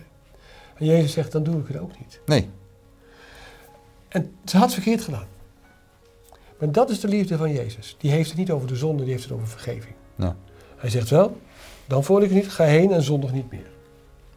En 0.76 0.86
Jezus 0.86 1.12
zegt, 1.12 1.32
dan 1.32 1.44
doe 1.44 1.60
ik 1.60 1.68
het 1.68 1.78
ook 1.78 2.00
niet. 2.00 2.20
Nee. 2.26 2.50
En 4.08 4.36
ze 4.46 4.58
had 4.58 4.74
verkeerd 4.74 5.02
gedaan. 5.02 5.28
Maar 6.60 6.72
dat 6.72 6.90
is 6.90 7.00
de 7.00 7.08
liefde 7.08 7.38
van 7.38 7.52
Jezus. 7.52 7.96
Die 8.00 8.12
heeft 8.12 8.30
het 8.30 8.38
niet 8.38 8.52
over 8.52 8.68
de 8.68 8.76
zonde, 8.76 9.04
die 9.04 9.12
heeft 9.12 9.24
het 9.24 9.34
over 9.34 9.48
vergeving. 9.48 9.96
Ja. 10.16 10.36
Hij 10.76 10.90
zegt 10.90 11.10
wel, 11.10 11.38
dan 11.88 12.04
voor 12.04 12.24
ik 12.24 12.32
niet, 12.32 12.48
ga 12.50 12.64
heen 12.64 12.92
en 12.92 13.02
zondig 13.02 13.32
niet 13.32 13.52
meer. 13.52 13.68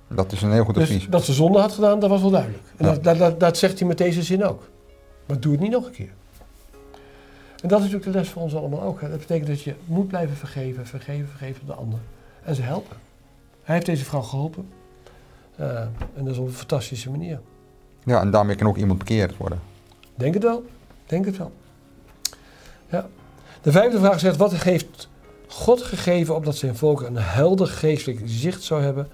Dat 0.09 0.33
is 0.33 0.43
een 0.43 0.52
heel 0.52 0.64
goed 0.64 0.76
advies. 0.76 0.97
Dus 1.00 1.09
dat 1.09 1.25
ze 1.25 1.33
zonde 1.33 1.59
had 1.59 1.73
gedaan, 1.73 2.00
dat 2.00 2.11
was 2.11 2.21
wel 2.21 2.31
duidelijk. 2.31 2.62
En 2.76 2.87
Ja. 2.87 2.93
dat, 2.93 3.05
dat, 3.05 3.19
dat, 3.19 3.40
dat 3.40 3.57
zegt 3.59 3.78
hij 3.78 3.88
met 3.88 3.99
deze 3.99 4.23
zin 4.23 4.45
ook. 4.45 4.69
Maar 5.26 5.40
doe 5.40 5.52
het 5.52 5.61
niet 5.61 5.71
nog 5.71 5.87
een 5.87 5.93
keer. 5.93 6.11
En 7.62 7.69
dat 7.69 7.78
is 7.78 7.85
natuurlijk 7.85 8.12
de 8.12 8.19
les 8.19 8.28
voor 8.28 8.43
ons 8.43 8.55
allemaal 8.55 8.83
ook. 8.83 9.00
Hè. 9.00 9.09
Dat 9.11 9.19
betekent 9.19 9.47
dat 9.47 9.62
je 9.62 9.75
moet 9.85 10.09
blijven 10.09 10.37
vergeven, 10.37 10.87
vergeven, 10.87 11.28
vergeven 11.28 11.67
de 11.67 11.73
ander. 11.73 11.99
En 12.45 12.55
ze 12.55 12.62
helpen. 12.62 12.97
Hij 13.62 13.75
heeft 13.75 13.87
deze 13.87 14.05
vrouw 14.05 14.23
geholpen. 14.23 14.69
Eh, 15.57 15.81
en 15.81 16.25
dat 16.25 16.26
is 16.26 16.38
op 16.38 16.47
een 16.47 16.52
fantastische 16.52 17.11
manier. 17.11 17.40
Ja, 18.05 18.21
en 18.21 18.31
daarmee 18.31 18.57
kan 18.57 18.67
ook 18.67 18.76
iemand 18.76 18.99
bekeerd 18.99 19.37
worden. 19.37 19.61
Denk 20.14 20.35
het 20.35 20.43
wel. 20.43 20.64
Denk 21.07 21.25
het 21.25 21.37
wel. 21.37 21.52
Ja. 22.90 23.07
De 23.62 23.73
vijfde 23.73 23.99
vraag 23.99 24.21
zegt, 24.21 24.37
wat 24.37 24.55
heeft 24.55 25.09
God 25.49 25.83
gegeven 25.83 26.35
opdat 26.35 26.57
zijn 26.57 26.76
volk 26.76 27.00
een 27.02 27.17
helder 27.17 27.67
geestelijk 27.67 28.21
zicht 28.25 28.62
zou 28.62 28.83
hebben 28.83 29.09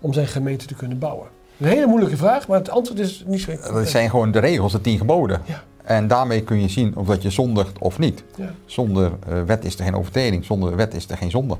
om 0.00 0.12
zijn 0.12 0.26
gemeente 0.26 0.66
te 0.66 0.74
kunnen 0.74 0.98
bouwen? 0.98 1.28
Een 1.58 1.66
hele 1.66 1.86
moeilijke 1.86 2.16
vraag, 2.16 2.48
maar 2.48 2.58
het 2.58 2.70
antwoord 2.70 2.98
is 3.00 3.22
niet 3.26 3.40
zo 3.40 3.56
Dat 3.72 3.88
zijn 3.88 4.10
gewoon 4.10 4.30
de 4.30 4.38
regels, 4.38 4.72
de 4.72 4.80
tien 4.80 4.98
geboden. 4.98 5.42
Ja. 5.44 5.62
En 5.82 6.08
daarmee 6.08 6.42
kun 6.42 6.60
je 6.60 6.68
zien 6.68 6.96
of 6.96 7.06
dat 7.06 7.22
je 7.22 7.30
zondigt 7.30 7.78
of 7.78 7.98
niet. 7.98 8.24
Ja. 8.36 8.54
Zonder 8.64 9.12
eh, 9.28 9.42
wet 9.42 9.64
is 9.64 9.78
er 9.78 9.84
geen 9.84 9.94
overtreding, 9.94 10.44
zonder 10.44 10.76
wet 10.76 10.94
is 10.94 11.08
er 11.08 11.16
geen 11.16 11.30
zonde. 11.30 11.56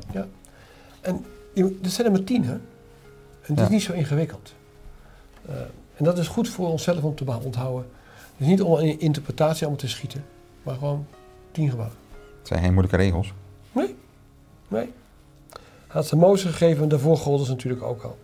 En 1.01 1.25
je- 1.55 1.79
er 1.83 1.91
zijn 1.91 2.07
er 2.07 2.13
maar 2.13 2.25
tien, 2.25 2.45
hè? 2.45 2.53
En 2.53 2.61
het 3.47 3.59
is 3.59 3.65
Ja. 3.65 3.71
niet 3.71 3.83
zo 3.83 3.93
ingewikkeld. 3.93 4.53
Eh, 5.49 5.55
en 5.97 6.05
dat 6.05 6.19
is 6.19 6.29
goed 6.29 6.49
voor 6.49 6.69
onszelf 6.69 7.03
om 7.03 7.15
te 7.15 7.25
onthouden. 7.45 7.87
Dus 8.37 8.47
niet 8.47 8.63
om 8.63 8.75
een 8.79 9.01
interpretatie 9.01 9.61
allemaal 9.61 9.81
te 9.81 9.89
schieten, 9.89 10.25
maar 10.63 10.75
gewoon 10.75 11.07
tien 11.53 11.71
gebouwen. 11.71 11.97
Het 12.39 12.49
zijn 12.49 12.61
geen 12.61 12.73
moeilijke 12.73 12.97
regels. 13.03 13.33
Nee. 13.73 14.93
Hij 15.91 16.01
had 16.01 16.07
ze 16.07 16.17
Mozes 16.17 16.51
gegeven 16.51 16.83
en 16.83 16.89
daarvoor 16.89 17.17
golden 17.17 17.47
ze 17.47 17.53
natuurlijk 17.53 17.83
ook 17.83 18.03
al. 18.03 18.19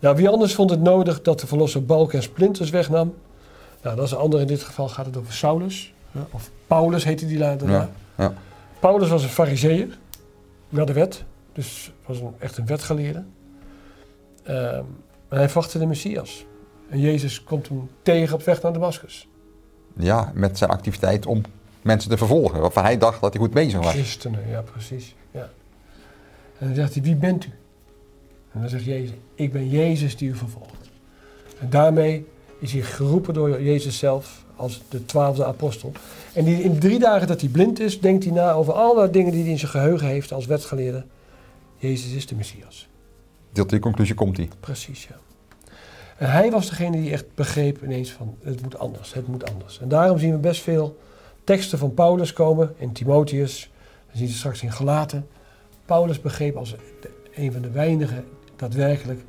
Nou, 0.00 0.16
wie 0.16 0.28
anders 0.28 0.54
vond 0.54 0.70
het 0.70 0.80
nodig 0.80 1.22
dat 1.22 1.40
de 1.40 1.46
verlosser 1.46 1.84
balken 1.84 2.18
en 2.18 2.22
splinters 2.22 2.70
wegnam? 2.70 3.14
Nou, 3.82 3.96
dat 3.96 4.04
is 4.04 4.10
een 4.10 4.18
ander. 4.18 4.40
In 4.40 4.46
dit 4.46 4.62
geval 4.62 4.88
gaat 4.88 5.06
het 5.06 5.16
over 5.16 5.32
Saulus. 5.32 5.94
Of 6.30 6.50
Paulus 6.66 7.04
heette 7.04 7.26
die 7.26 7.38
later. 7.38 7.70
Ja, 7.70 7.90
ja. 8.16 8.34
Paulus 8.80 9.08
was 9.08 9.22
een 9.22 9.28
fariseer. 9.28 9.98
Naar 10.68 10.86
de 10.86 10.92
wet. 10.92 11.24
Dus 11.52 11.92
was 12.06 12.20
een, 12.20 12.34
echt 12.38 12.56
een 12.58 12.66
wetgeleerde. 12.66 13.24
Ehm, 14.42 14.84
en 15.28 15.36
hij 15.36 15.48
wachtte 15.48 15.78
de 15.78 15.86
Messias. 15.86 16.44
En 16.88 17.00
Jezus 17.00 17.44
komt 17.44 17.68
hem 17.68 17.90
tegen 18.02 18.34
op 18.34 18.42
weg 18.42 18.62
naar 18.62 18.72
Damascus. 18.72 19.28
Ja, 19.96 20.32
met 20.34 20.58
zijn 20.58 20.70
activiteit 20.70 21.26
om 21.26 21.42
mensen 21.86 22.10
te 22.10 22.16
vervolgen. 22.16 22.60
Waarvan 22.60 22.84
hij 22.84 22.98
dacht 22.98 23.20
dat 23.20 23.32
hij 23.32 23.42
goed 23.42 23.52
bezig 23.52 23.80
was. 23.80 23.92
Christenen, 23.92 24.48
ja 24.48 24.62
precies. 24.62 25.14
Ja. 25.30 25.50
En 26.58 26.66
dan 26.66 26.74
zegt 26.74 26.94
hij, 26.94 27.02
wie 27.02 27.16
bent 27.16 27.44
u? 27.44 27.50
En 28.52 28.60
dan 28.60 28.68
zegt 28.68 28.84
Jezus, 28.84 29.14
ik 29.34 29.52
ben 29.52 29.68
Jezus 29.68 30.16
die 30.16 30.28
u 30.28 30.34
vervolgt. 30.34 30.90
En 31.58 31.70
daarmee 31.70 32.26
is 32.58 32.72
hij 32.72 32.82
geroepen 32.82 33.34
door 33.34 33.62
Jezus 33.62 33.98
zelf 33.98 34.44
als 34.56 34.82
de 34.88 35.04
twaalfde 35.04 35.44
apostel. 35.44 35.92
En 36.32 36.44
die, 36.44 36.62
in 36.62 36.78
drie 36.78 36.98
dagen 36.98 37.26
dat 37.26 37.40
hij 37.40 37.50
blind 37.50 37.80
is, 37.80 38.00
denkt 38.00 38.24
hij 38.24 38.32
na 38.32 38.52
over 38.52 38.72
alle 38.72 39.10
dingen 39.10 39.32
die 39.32 39.42
hij 39.42 39.50
in 39.50 39.58
zijn 39.58 39.70
geheugen 39.70 40.06
heeft 40.06 40.32
als 40.32 40.46
wetgeleerde. 40.46 41.04
Jezus 41.76 42.12
is 42.12 42.26
de 42.26 42.34
Messias. 42.34 42.88
Tot 43.52 43.70
die 43.70 43.78
conclusie 43.78 44.14
komt 44.14 44.36
hij. 44.36 44.48
Precies, 44.60 45.04
ja. 45.04 45.16
En 46.16 46.30
hij 46.30 46.50
was 46.50 46.68
degene 46.68 47.00
die 47.00 47.12
echt 47.12 47.24
begreep 47.34 47.82
ineens 47.82 48.10
van, 48.12 48.36
het 48.42 48.62
moet 48.62 48.78
anders, 48.78 49.14
het 49.14 49.26
moet 49.26 49.50
anders. 49.50 49.80
En 49.80 49.88
daarom 49.88 50.18
zien 50.18 50.30
we 50.30 50.38
best 50.38 50.62
veel 50.62 50.98
teksten 51.46 51.78
van 51.78 51.94
Paulus 51.94 52.32
komen 52.32 52.74
in 52.76 52.92
Timotheus. 52.92 53.70
We 54.10 54.18
zien 54.18 54.28
ze 54.28 54.36
straks 54.36 54.62
in 54.62 54.72
Galaten. 54.72 55.26
Paulus 55.84 56.20
begreep 56.20 56.56
als 56.56 56.70
de- 57.00 57.10
een 57.34 57.52
van 57.52 57.62
de 57.62 57.70
weinigen 57.70 58.24
daadwerkelijk 58.56 59.20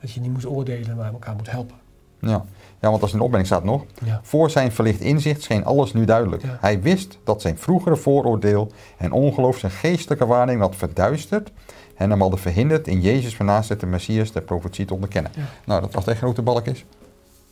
dat 0.00 0.12
je 0.12 0.20
niet 0.20 0.32
moet 0.32 0.46
oordelen, 0.46 0.96
maar 0.96 1.12
elkaar 1.12 1.34
moet 1.36 1.50
helpen. 1.50 1.76
Ja. 2.20 2.44
ja, 2.80 2.90
want 2.90 3.02
als 3.02 3.12
in 3.12 3.18
de 3.18 3.24
opmerking 3.24 3.50
staat 3.52 3.64
nog. 3.64 3.84
Ja. 4.04 4.20
Voor 4.22 4.50
zijn 4.50 4.72
verlicht 4.72 5.00
inzicht 5.00 5.42
scheen 5.42 5.64
alles 5.64 5.92
nu 5.92 6.04
duidelijk. 6.04 6.42
Ja. 6.42 6.58
Hij 6.60 6.80
wist 6.80 7.18
dat 7.24 7.40
zijn 7.42 7.58
vroegere 7.58 7.96
vooroordeel 7.96 8.72
en 8.98 9.12
ongeloof 9.12 9.58
zijn 9.58 9.72
geestelijke 9.72 10.26
waarneming 10.26 10.60
had 10.64 10.76
verduisterd 10.76 11.50
en 11.96 12.10
hem 12.10 12.20
hadden 12.20 12.38
verhinderd 12.38 12.88
in 12.88 13.00
Jezus 13.00 13.36
van 13.36 13.46
Nazareth 13.46 13.80
de 13.80 13.86
Messias 13.86 14.32
der 14.32 14.42
profetie 14.42 14.84
te 14.84 14.94
onderkennen. 14.94 15.32
Ja. 15.34 15.42
Nou, 15.64 15.80
dat 15.80 15.92
was 15.92 16.04
de 16.04 16.14
grote 16.14 16.42
balk 16.42 16.66
is. 16.66 16.84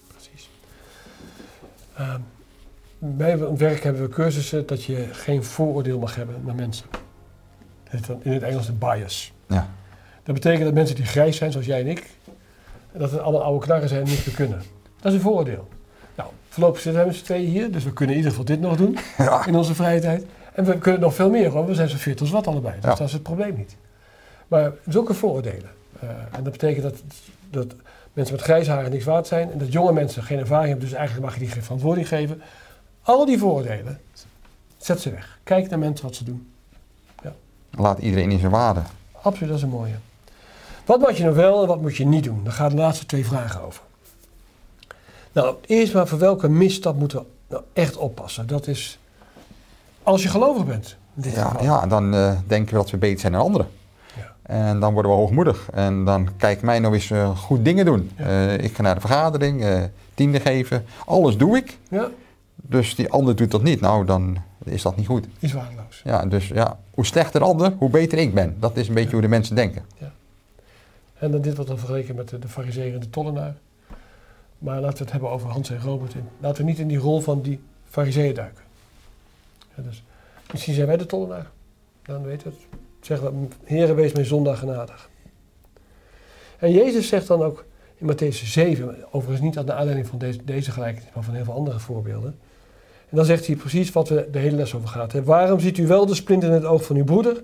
Precies. 0.08 0.50
Ehm, 1.96 2.20
bij 3.02 3.30
het 3.30 3.58
werk 3.58 3.82
hebben 3.82 4.02
we 4.02 4.08
cursussen 4.08 4.66
dat 4.66 4.84
je 4.84 5.06
geen 5.12 5.44
vooroordeel 5.44 5.98
mag 5.98 6.14
hebben 6.14 6.36
naar 6.44 6.54
mensen. 6.54 6.86
Dat 6.90 7.00
heet 7.92 8.06
dan 8.06 8.20
in 8.22 8.32
het 8.32 8.42
Engels 8.42 8.66
de 8.66 8.72
bias. 8.72 9.32
Ja. 9.46 9.68
Dat 10.22 10.34
betekent 10.34 10.64
dat 10.64 10.74
mensen 10.74 10.96
die 10.96 11.04
grijs 11.04 11.36
zijn, 11.36 11.50
zoals 11.52 11.66
jij 11.66 11.80
en 11.80 11.86
ik, 11.86 12.06
dat 12.92 13.10
het 13.10 13.20
allemaal 13.20 13.42
oude 13.42 13.64
knarren 13.66 13.88
zijn 13.88 14.02
en 14.02 14.08
niet 14.08 14.24
te 14.24 14.34
kunnen. 14.34 14.62
Dat 15.00 15.12
is 15.12 15.18
een 15.18 15.24
vooroordeel. 15.24 15.68
Nou, 16.16 16.30
voorlopig 16.48 16.80
zitten 16.80 17.00
we 17.00 17.06
met 17.06 17.16
z'n 17.16 17.24
tweeën 17.24 17.48
hier, 17.48 17.72
dus 17.72 17.84
we 17.84 17.92
kunnen 17.92 18.14
in 18.16 18.20
ieder 18.22 18.36
geval 18.36 18.54
dit 18.54 18.60
nog 18.60 18.76
doen 18.76 18.98
Ja. 19.18 19.46
in 19.46 19.54
onze 19.56 19.74
vrije 19.74 20.00
tijd. 20.00 20.24
En 20.54 20.64
we 20.64 20.78
kunnen 20.78 21.00
nog 21.00 21.14
veel 21.14 21.30
meer, 21.30 21.50
want 21.50 21.68
we 21.68 21.74
zijn 21.74 21.88
zo 21.88 21.96
fit 21.96 22.20
als 22.20 22.30
wat 22.30 22.46
allebei. 22.46 22.74
Dus 22.74 22.84
Ja. 22.90 22.94
dat 22.96 23.06
is 23.06 23.12
het 23.12 23.22
probleem 23.22 23.56
niet. 23.56 23.76
Maar 24.48 24.72
zulke 24.88 25.14
vooroordelen. 25.14 25.70
eh, 26.00 26.08
en 26.08 26.42
dat 26.42 26.52
betekent 26.52 26.82
dat, 26.82 27.02
dat 27.50 27.74
mensen 28.12 28.34
met 28.34 28.44
grijze 28.44 28.70
haren 28.70 28.90
niks 28.90 29.04
waard 29.04 29.26
zijn. 29.26 29.52
En 29.52 29.58
dat 29.58 29.72
jonge 29.72 29.92
mensen 29.92 30.22
geen 30.22 30.38
ervaring 30.38 30.68
hebben, 30.68 30.88
dus 30.88 30.96
eigenlijk 30.96 31.26
mag 31.26 31.34
je 31.34 31.40
die 31.44 31.50
geen 31.52 31.62
verantwoording 31.62 32.08
geven. 32.08 32.42
Al 33.10 33.24
die 33.24 33.38
vooroordelen, 33.38 34.00
zet 34.78 35.00
ze 35.00 35.10
weg. 35.10 35.38
Kijk 35.42 35.70
naar 35.70 35.78
mensen 35.78 36.06
wat 36.06 36.14
ze 36.14 36.24
doen. 36.24 36.52
Laat 37.70 37.98
iedereen 37.98 38.30
in 38.30 38.38
zijn 38.38 38.50
waarde. 38.50 38.80
Absoluut, 39.22 39.48
dat 39.48 39.58
is 39.58 39.64
een 39.64 39.70
mooie. 39.70 39.94
Wat 40.84 41.00
moet 41.00 41.16
je 41.16 41.22
nou 41.22 41.34
wel 41.34 41.62
en 41.62 41.68
wat 41.68 41.80
moet 41.80 41.96
je 41.96 42.06
niet 42.06 42.24
doen? 42.24 42.44
Daar 42.44 42.52
gaan 42.52 42.68
de 42.68 42.76
laatste 42.76 43.06
twee 43.06 43.26
vragen 43.26 43.62
over. 43.62 43.82
Nou, 45.32 45.54
eerst 45.66 45.94
maar 45.94 46.06
voor 46.06 46.18
welke 46.18 46.48
misstap 46.48 46.96
moeten 46.96 47.18
we 47.18 47.24
nou 47.48 47.62
echt 47.72 47.96
oppassen? 47.96 48.46
Dat 48.46 48.66
is 48.66 48.98
als 50.02 50.22
je 50.22 50.28
gelovig 50.28 50.66
bent. 50.66 50.96
Ja, 51.14 51.56
ja 51.60 51.86
dan 51.86 52.14
eh, 52.14 52.32
denken 52.46 52.72
we 52.72 52.80
dat 52.80 52.90
we 52.90 52.96
beter 52.96 53.20
zijn 53.20 53.32
dan 53.32 53.42
anderen. 53.42 53.68
Ja. 54.16 54.34
En 54.42 54.80
dan 54.80 54.92
worden 54.92 55.10
we 55.10 55.16
hoogmoedig. 55.16 55.68
En 55.72 56.04
dan 56.04 56.28
kijk 56.36 56.62
mij 56.62 56.78
nou 56.78 56.94
eens 56.94 57.10
eh, 57.10 57.36
goed 57.36 57.64
dingen 57.64 57.84
doen. 57.84 58.10
Ja. 58.16 58.24
Eh, 58.24 58.64
ik 58.64 58.74
ga 58.74 58.82
naar 58.82 58.94
de 58.94 59.00
vergadering, 59.00 59.64
tiende 60.14 60.40
geven. 60.40 60.84
Alles 61.06 61.36
doe 61.36 61.56
ik. 61.56 61.78
ja, 61.88 62.08
Dus 62.62 62.94
die 62.94 63.10
ander 63.10 63.36
doet 63.36 63.50
dat 63.50 63.62
niet. 63.62 63.80
Nou, 63.80 64.06
dan 64.06 64.36
is 64.64 64.82
dat 64.82 64.96
niet 64.96 65.06
goed. 65.06 65.26
is 65.38 65.52
waardeloos. 65.52 66.00
Ja, 66.04 66.26
dus 66.26 66.48
ja, 66.48 66.78
hoe 66.90 67.06
slechter 67.06 67.40
de 67.40 67.46
ander, 67.46 67.72
hoe 67.78 67.90
beter 67.90 68.18
ik 68.18 68.34
ben. 68.34 68.56
Dat 68.58 68.76
is 68.76 68.88
een 68.88 68.94
beetje 68.94 69.12
hoe 69.12 69.20
de 69.20 69.28
mensen 69.28 69.56
denken. 69.56 69.84
En 71.18 71.30
dan 71.30 71.40
dit 71.40 71.54
wordt 71.54 71.70
dan 71.70 71.78
vergeleken 71.78 72.14
met 72.14 72.28
de, 72.28 72.38
de 72.38 72.48
fariseer 72.48 72.94
en 72.94 73.00
de 73.00 73.10
tollenaar. 73.10 73.56
Maar 74.58 74.80
laten 74.80 74.96
we 74.98 75.02
het 75.02 75.12
hebben 75.12 75.30
over 75.30 75.48
Hans 75.48 75.70
en 75.70 75.80
Robert. 75.80 76.14
En 76.14 76.28
laten 76.38 76.64
we 76.64 76.70
niet 76.70 76.78
in 76.78 76.88
die 76.88 76.98
rol 76.98 77.20
van 77.20 77.42
die 77.42 77.60
fariseeën 77.88 78.34
duiken. 78.34 78.64
Ja, 79.76 79.82
dus, 79.82 80.02
misschien 80.52 80.74
zijn 80.74 80.86
wij 80.86 80.96
de 80.96 81.06
tollenaar. 81.06 81.50
Dan 82.02 82.22
weten 82.22 82.46
we 82.46 82.54
het. 82.54 82.80
Zeggen 83.00 83.40
we, 83.40 83.48
Heere, 83.64 83.94
wees 83.94 84.12
mijn 84.12 84.26
zondag 84.26 84.58
genadig. 84.58 85.10
En 86.58 86.72
Jezus 86.72 87.08
zegt 87.08 87.26
dan 87.26 87.42
ook 87.42 87.64
in 87.96 88.12
Matthäus 88.12 88.44
7, 88.44 88.96
overigens 89.10 89.40
niet 89.40 89.58
aan 89.58 89.66
de 89.66 89.72
aanleiding 89.72 90.06
van 90.06 90.18
deze, 90.18 90.44
deze 90.44 90.70
gelijkenis, 90.70 91.08
maar 91.14 91.24
van 91.24 91.34
heel 91.34 91.44
veel 91.44 91.54
andere 91.54 91.78
voorbeelden. 91.78 92.38
En 93.10 93.16
dan 93.16 93.24
zegt 93.24 93.46
hij 93.46 93.56
precies 93.56 93.92
wat 93.92 94.08
we 94.08 94.28
de 94.32 94.38
hele 94.38 94.56
les 94.56 94.74
over 94.74 94.88
gaat. 94.88 95.12
Hè. 95.12 95.22
Waarom 95.24 95.60
ziet 95.60 95.78
u 95.78 95.86
wel 95.86 96.06
de 96.06 96.14
splint 96.14 96.42
in 96.42 96.50
het 96.50 96.64
oog 96.64 96.84
van 96.84 96.96
uw 96.96 97.04
broeder, 97.04 97.42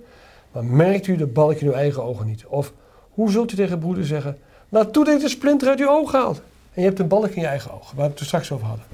maar 0.52 0.64
merkt 0.64 1.06
u 1.06 1.16
de 1.16 1.26
balk 1.26 1.54
in 1.56 1.66
uw 1.66 1.72
eigen 1.72 2.02
ogen 2.04 2.26
niet? 2.26 2.44
Of 2.46 2.72
hoe 3.10 3.30
zult 3.30 3.52
u 3.52 3.56
tegen 3.56 3.78
broeder 3.78 4.06
zeggen, 4.06 4.38
laat 4.68 4.92
toe 4.92 5.04
dat 5.04 5.14
ik 5.14 5.20
de 5.20 5.28
splinter 5.28 5.68
uit 5.68 5.80
uw 5.80 5.88
oog 5.88 6.12
haalt? 6.12 6.36
En 6.72 6.82
je 6.82 6.88
hebt 6.88 6.98
een 6.98 7.08
balk 7.08 7.30
in 7.30 7.40
je 7.40 7.46
eigen 7.46 7.72
oog, 7.72 7.92
waar 7.92 8.04
we 8.04 8.10
het 8.10 8.20
er 8.20 8.26
straks 8.26 8.52
over 8.52 8.66
hadden. 8.66 8.84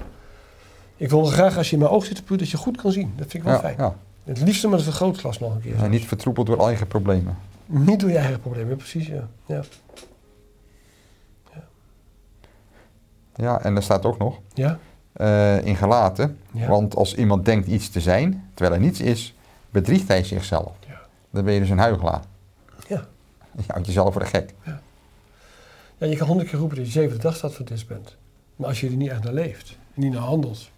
Ik 0.97 1.09
wil 1.09 1.25
graag 1.25 1.57
als 1.57 1.67
je 1.69 1.73
in 1.75 1.81
mijn 1.81 1.91
oog 1.91 2.05
zit 2.05 2.25
te 2.27 2.37
dat 2.37 2.49
je 2.49 2.57
goed 2.57 2.81
kan 2.81 2.91
zien. 2.91 3.13
Dat 3.15 3.27
vind 3.29 3.33
ik 3.33 3.43
wel 3.43 3.53
Ja, 3.53 3.59
fijn. 3.59 3.75
ja. 3.77 3.95
Het 4.23 4.41
liefste 4.41 4.67
met 4.67 4.79
een 4.79 4.85
vergrootglas 4.85 5.39
nog 5.39 5.55
een 5.55 5.61
keer. 5.61 5.75
En 5.83 5.89
niet 5.89 6.05
vertroepeld 6.05 6.47
door 6.47 6.65
eigen 6.67 6.87
problemen. 6.87 7.37
Niet 7.65 7.99
door 7.99 8.09
je 8.09 8.17
eigen 8.17 8.39
problemen, 8.39 8.77
precies, 8.77 9.07
ja. 9.07 9.27
ja. 9.45 9.61
Ja, 13.35 13.61
en 13.61 13.75
er 13.75 13.83
staat 13.83 14.05
ook 14.05 14.17
nog 14.17 14.39
Ja? 14.53 14.79
Eh, 15.13 15.65
in 15.65 15.75
gelaten. 15.75 16.39
Ja. 16.51 16.67
Want 16.67 16.95
als 16.95 17.15
iemand 17.15 17.45
denkt 17.45 17.67
iets 17.67 17.89
te 17.89 17.99
zijn, 18.01 18.49
terwijl 18.53 18.77
hij 18.79 18.85
niets 18.85 18.99
is, 18.99 19.35
bedriegt 19.69 20.07
hij 20.07 20.23
zichzelf. 20.23 20.71
Ja. 20.87 21.01
Dan 21.29 21.43
ben 21.43 21.53
je 21.53 21.59
dus 21.59 21.69
een 21.69 21.77
huigelaar. 21.77 22.21
Ja. 22.87 23.05
Je 23.57 23.63
houdt 23.67 23.85
jezelf 23.85 24.11
voor 24.13 24.21
de 24.21 24.27
gek. 24.27 24.53
ja, 25.97 26.07
je 26.07 26.15
kan 26.15 26.27
honderd 26.27 26.49
keer 26.49 26.59
roepen 26.59 26.77
dat 26.77 26.85
je 26.85 26.91
zevende 26.91 27.21
dagstadventist 27.21 27.87
bent. 27.87 28.15
Maar 28.55 28.67
als 28.67 28.79
je 28.79 28.87
er 28.87 28.95
niet 28.95 29.09
echt 29.09 29.23
naar 29.23 29.33
leeft, 29.33 29.77
niet 29.93 30.11
naar 30.11 30.21
handelt, 30.21 30.69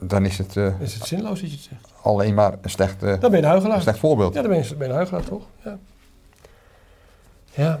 dan 0.00 0.24
is 0.24 0.38
het 0.38 0.56
eh, 0.56 0.80
is 0.80 0.94
het 0.94 1.06
zinloos 1.06 1.40
dat 1.40 1.50
je 1.50 1.56
het 1.56 1.64
zegt. 1.64 1.92
alleen 2.02 2.34
maar 2.34 2.54
een 2.60 2.70
slecht, 2.70 3.02
eh, 3.02 3.20
Dan 3.20 3.30
ben 3.30 3.40
je 3.40 3.46
een 3.46 3.70
een 3.70 3.82
slecht 3.82 3.98
voorbeeld. 3.98 4.34
Ja, 4.34 4.40
dan 4.42 4.50
ben 4.50 4.62
je, 4.62 4.68
ben 4.68 4.78
je 4.78 4.84
een 4.84 4.96
huigelaar, 4.96 5.24
toch? 5.24 5.42
Ja. 5.64 5.78
Ja, 7.52 7.78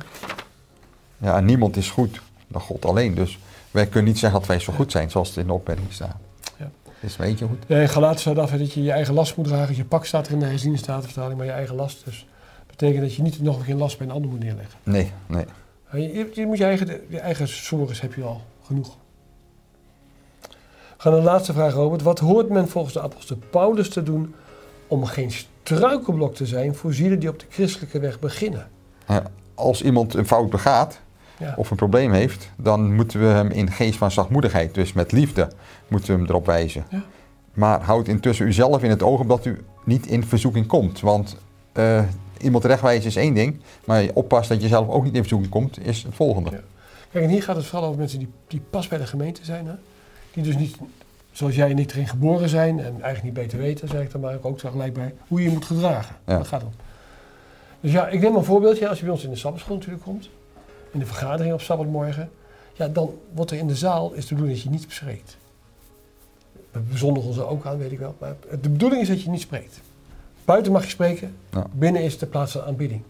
Ja, 1.18 1.36
en 1.36 1.44
niemand 1.44 1.76
is 1.76 1.90
goed 1.90 2.20
dan 2.48 2.60
God 2.60 2.84
alleen. 2.84 3.14
Dus 3.14 3.38
wij 3.70 3.86
kunnen 3.86 4.04
niet 4.04 4.18
zeggen 4.18 4.38
dat 4.38 4.48
wij 4.48 4.58
zo 4.58 4.72
goed 4.72 4.90
zijn 4.90 5.10
zoals 5.10 5.28
het 5.28 5.36
in 5.36 5.46
de 5.46 5.52
opmerking 5.52 5.92
staat. 5.92 6.16
Ja. 6.58 6.70
Is 7.00 7.16
maar 7.16 7.26
eentje 7.26 7.46
goed? 7.46 7.64
Ja, 7.66 7.78
in 7.78 7.88
Galaten 7.88 8.20
staat 8.20 8.38
af 8.38 8.50
dat 8.50 8.72
je 8.72 8.82
je 8.82 8.92
eigen 8.92 9.14
last 9.14 9.36
moet 9.36 9.46
dragen. 9.46 9.76
Je 9.76 9.84
pak 9.84 10.04
staat 10.04 10.26
er 10.26 10.32
in 10.32 10.38
de 10.38 10.46
herziene 10.46 10.76
statenvertaling, 10.76 11.36
maar 11.36 11.46
je 11.46 11.52
eigen 11.52 11.74
last. 11.74 12.04
Dus 12.04 12.26
dat 12.58 12.66
betekent 12.66 13.00
dat 13.00 13.14
je 13.14 13.22
niet 13.22 13.42
nog 13.42 13.58
een 13.58 13.64
keer 13.64 13.74
last 13.74 13.98
bij 13.98 14.06
een 14.06 14.12
ander 14.12 14.30
moet 14.30 14.40
neerleggen. 14.40 14.78
Nee, 14.82 15.12
nee. 15.26 15.44
Je, 15.92 16.14
je, 16.14 16.30
je 16.34 16.46
moet 16.46 16.58
je 16.58 16.64
eigen, 16.64 17.00
je 17.08 17.18
eigen 17.18 17.48
sores 17.48 18.00
heb 18.00 18.14
je 18.14 18.22
al 18.22 18.42
genoeg. 18.62 18.96
We 20.40 21.02
gaan 21.02 21.12
naar 21.12 21.20
de 21.20 21.26
laatste 21.26 21.52
vraag, 21.52 21.72
Robert. 21.72 22.02
Wat 22.02 22.18
hoort 22.18 22.48
men 22.48 22.68
volgens 22.68 22.94
de 22.94 23.02
apostel 23.02 23.36
Paulus 23.50 23.88
te 23.88 24.02
doen 24.02 24.34
om 24.86 25.04
geen 25.04 25.30
struikelblok 25.30 26.34
te 26.34 26.46
zijn 26.46 26.74
voor 26.74 26.94
zielen 26.94 27.18
die 27.18 27.28
op 27.28 27.38
de 27.38 27.46
christelijke 27.48 27.98
weg 27.98 28.18
beginnen? 28.18 28.68
Als 29.54 29.82
iemand 29.82 30.14
een 30.14 30.26
fout 30.26 30.50
begaat 30.50 31.00
Ja. 31.38 31.54
of 31.56 31.70
een 31.70 31.76
probleem 31.76 32.12
heeft, 32.12 32.50
dan 32.56 32.94
moeten 32.94 33.20
we 33.20 33.26
hem 33.26 33.50
in 33.50 33.70
geest 33.70 33.98
van 33.98 34.10
zachtmoedigheid, 34.10 34.74
dus 34.74 34.92
met 34.92 35.12
liefde, 35.12 35.50
moeten 35.88 36.12
we 36.12 36.18
hem 36.18 36.28
erop 36.28 36.46
wijzen. 36.46 36.84
Ja. 36.90 37.02
Maar 37.54 37.80
houd 37.80 38.08
intussen 38.08 38.46
uzelf 38.46 38.82
in 38.82 38.90
het 38.90 39.02
oog 39.02 39.20
omdat 39.20 39.44
u 39.44 39.64
niet 39.84 40.06
in 40.06 40.24
verzoeking 40.24 40.66
komt. 40.66 41.00
Want 41.00 41.36
eh, 41.72 42.02
iemand 42.38 42.64
rechtwijzen 42.64 43.08
is 43.08 43.16
één 43.16 43.34
ding, 43.34 43.60
maar 43.84 44.02
je 44.02 44.10
oppast 44.14 44.48
dat 44.48 44.62
je 44.62 44.68
zelf 44.68 44.88
ook 44.88 45.04
niet 45.04 45.14
in 45.14 45.20
verzoeking 45.20 45.50
komt, 45.50 45.86
is 45.86 46.02
het 46.02 46.14
volgende. 46.14 46.50
Ja. 46.50 46.60
Kijk, 47.10 47.24
en 47.24 47.30
hier 47.30 47.42
gaat 47.42 47.56
het 47.56 47.66
vooral 47.66 47.86
over 47.88 47.98
mensen 47.98 48.18
die, 48.18 48.28
die 48.46 48.62
pas 48.70 48.88
bij 48.88 48.98
de 48.98 49.06
gemeente 49.06 49.44
zijn. 49.44 49.66
Hè? 49.66 49.74
Die 50.32 50.42
dus 50.42 50.56
niet, 50.56 50.76
zoals 51.32 51.54
jij 51.54 51.74
niet 51.74 51.92
erin 51.92 52.08
geboren 52.08 52.48
zijn 52.48 52.78
en 52.78 52.92
eigenlijk 53.02 53.22
niet 53.22 53.34
beter 53.34 53.58
weten, 53.58 53.88
zeg 53.88 54.02
ik 54.02 54.10
dan 54.10 54.20
maar 54.20 54.38
ook 54.42 54.60
zo 54.60 54.70
gelijk 54.70 54.92
bij, 54.92 55.14
hoe 55.28 55.38
je 55.38 55.44
je 55.48 55.52
moet 55.52 55.64
gedragen. 55.64 56.16
Dat 56.24 56.46
gaat 56.46 56.62
om. 56.62 56.72
Dus 57.80 57.92
ja, 57.92 58.08
ik 58.08 58.20
neem 58.20 58.36
een 58.36 58.44
voorbeeldje. 58.44 58.88
Als 58.88 58.98
je 58.98 59.04
bij 59.04 59.14
ons 59.14 59.24
in 59.24 59.30
de 59.30 59.36
sabbatschool 59.36 59.76
natuurlijk 59.76 60.02
komt, 60.02 60.28
in 60.96 61.02
de 61.02 61.08
vergadering 61.14 61.54
op 61.54 61.60
sabbatmorgen, 61.60 62.30
ja, 62.72 62.88
dan 62.88 63.18
wordt 63.34 63.50
er 63.50 63.56
in 63.58 63.66
de 63.66 63.76
zaal, 63.76 64.12
is 64.12 64.26
de 64.26 64.34
bedoeling 64.34 64.58
dat 64.62 64.72
je 64.72 64.78
niet 64.78 64.92
spreekt. 64.92 65.36
We 66.70 66.78
bezondigen 66.80 67.28
ons 67.28 67.38
er 67.38 67.46
ook 67.48 67.66
aan, 67.66 67.78
weet 67.78 67.92
ik 67.92 67.98
wel. 67.98 68.14
Maar 68.18 68.34
de 68.60 68.68
bedoeling 68.68 69.02
is 69.02 69.08
dat 69.08 69.22
je 69.22 69.30
niet 69.30 69.40
spreekt. 69.40 69.80
Buiten 70.44 70.72
mag 70.72 70.84
je 70.84 70.90
spreken, 70.90 71.36
Ja. 71.50 71.66
binnen 71.72 72.02
is 72.02 72.18
de 72.18 72.26
plaats 72.26 72.52
van 72.52 72.62
aanbidding. 72.62 73.02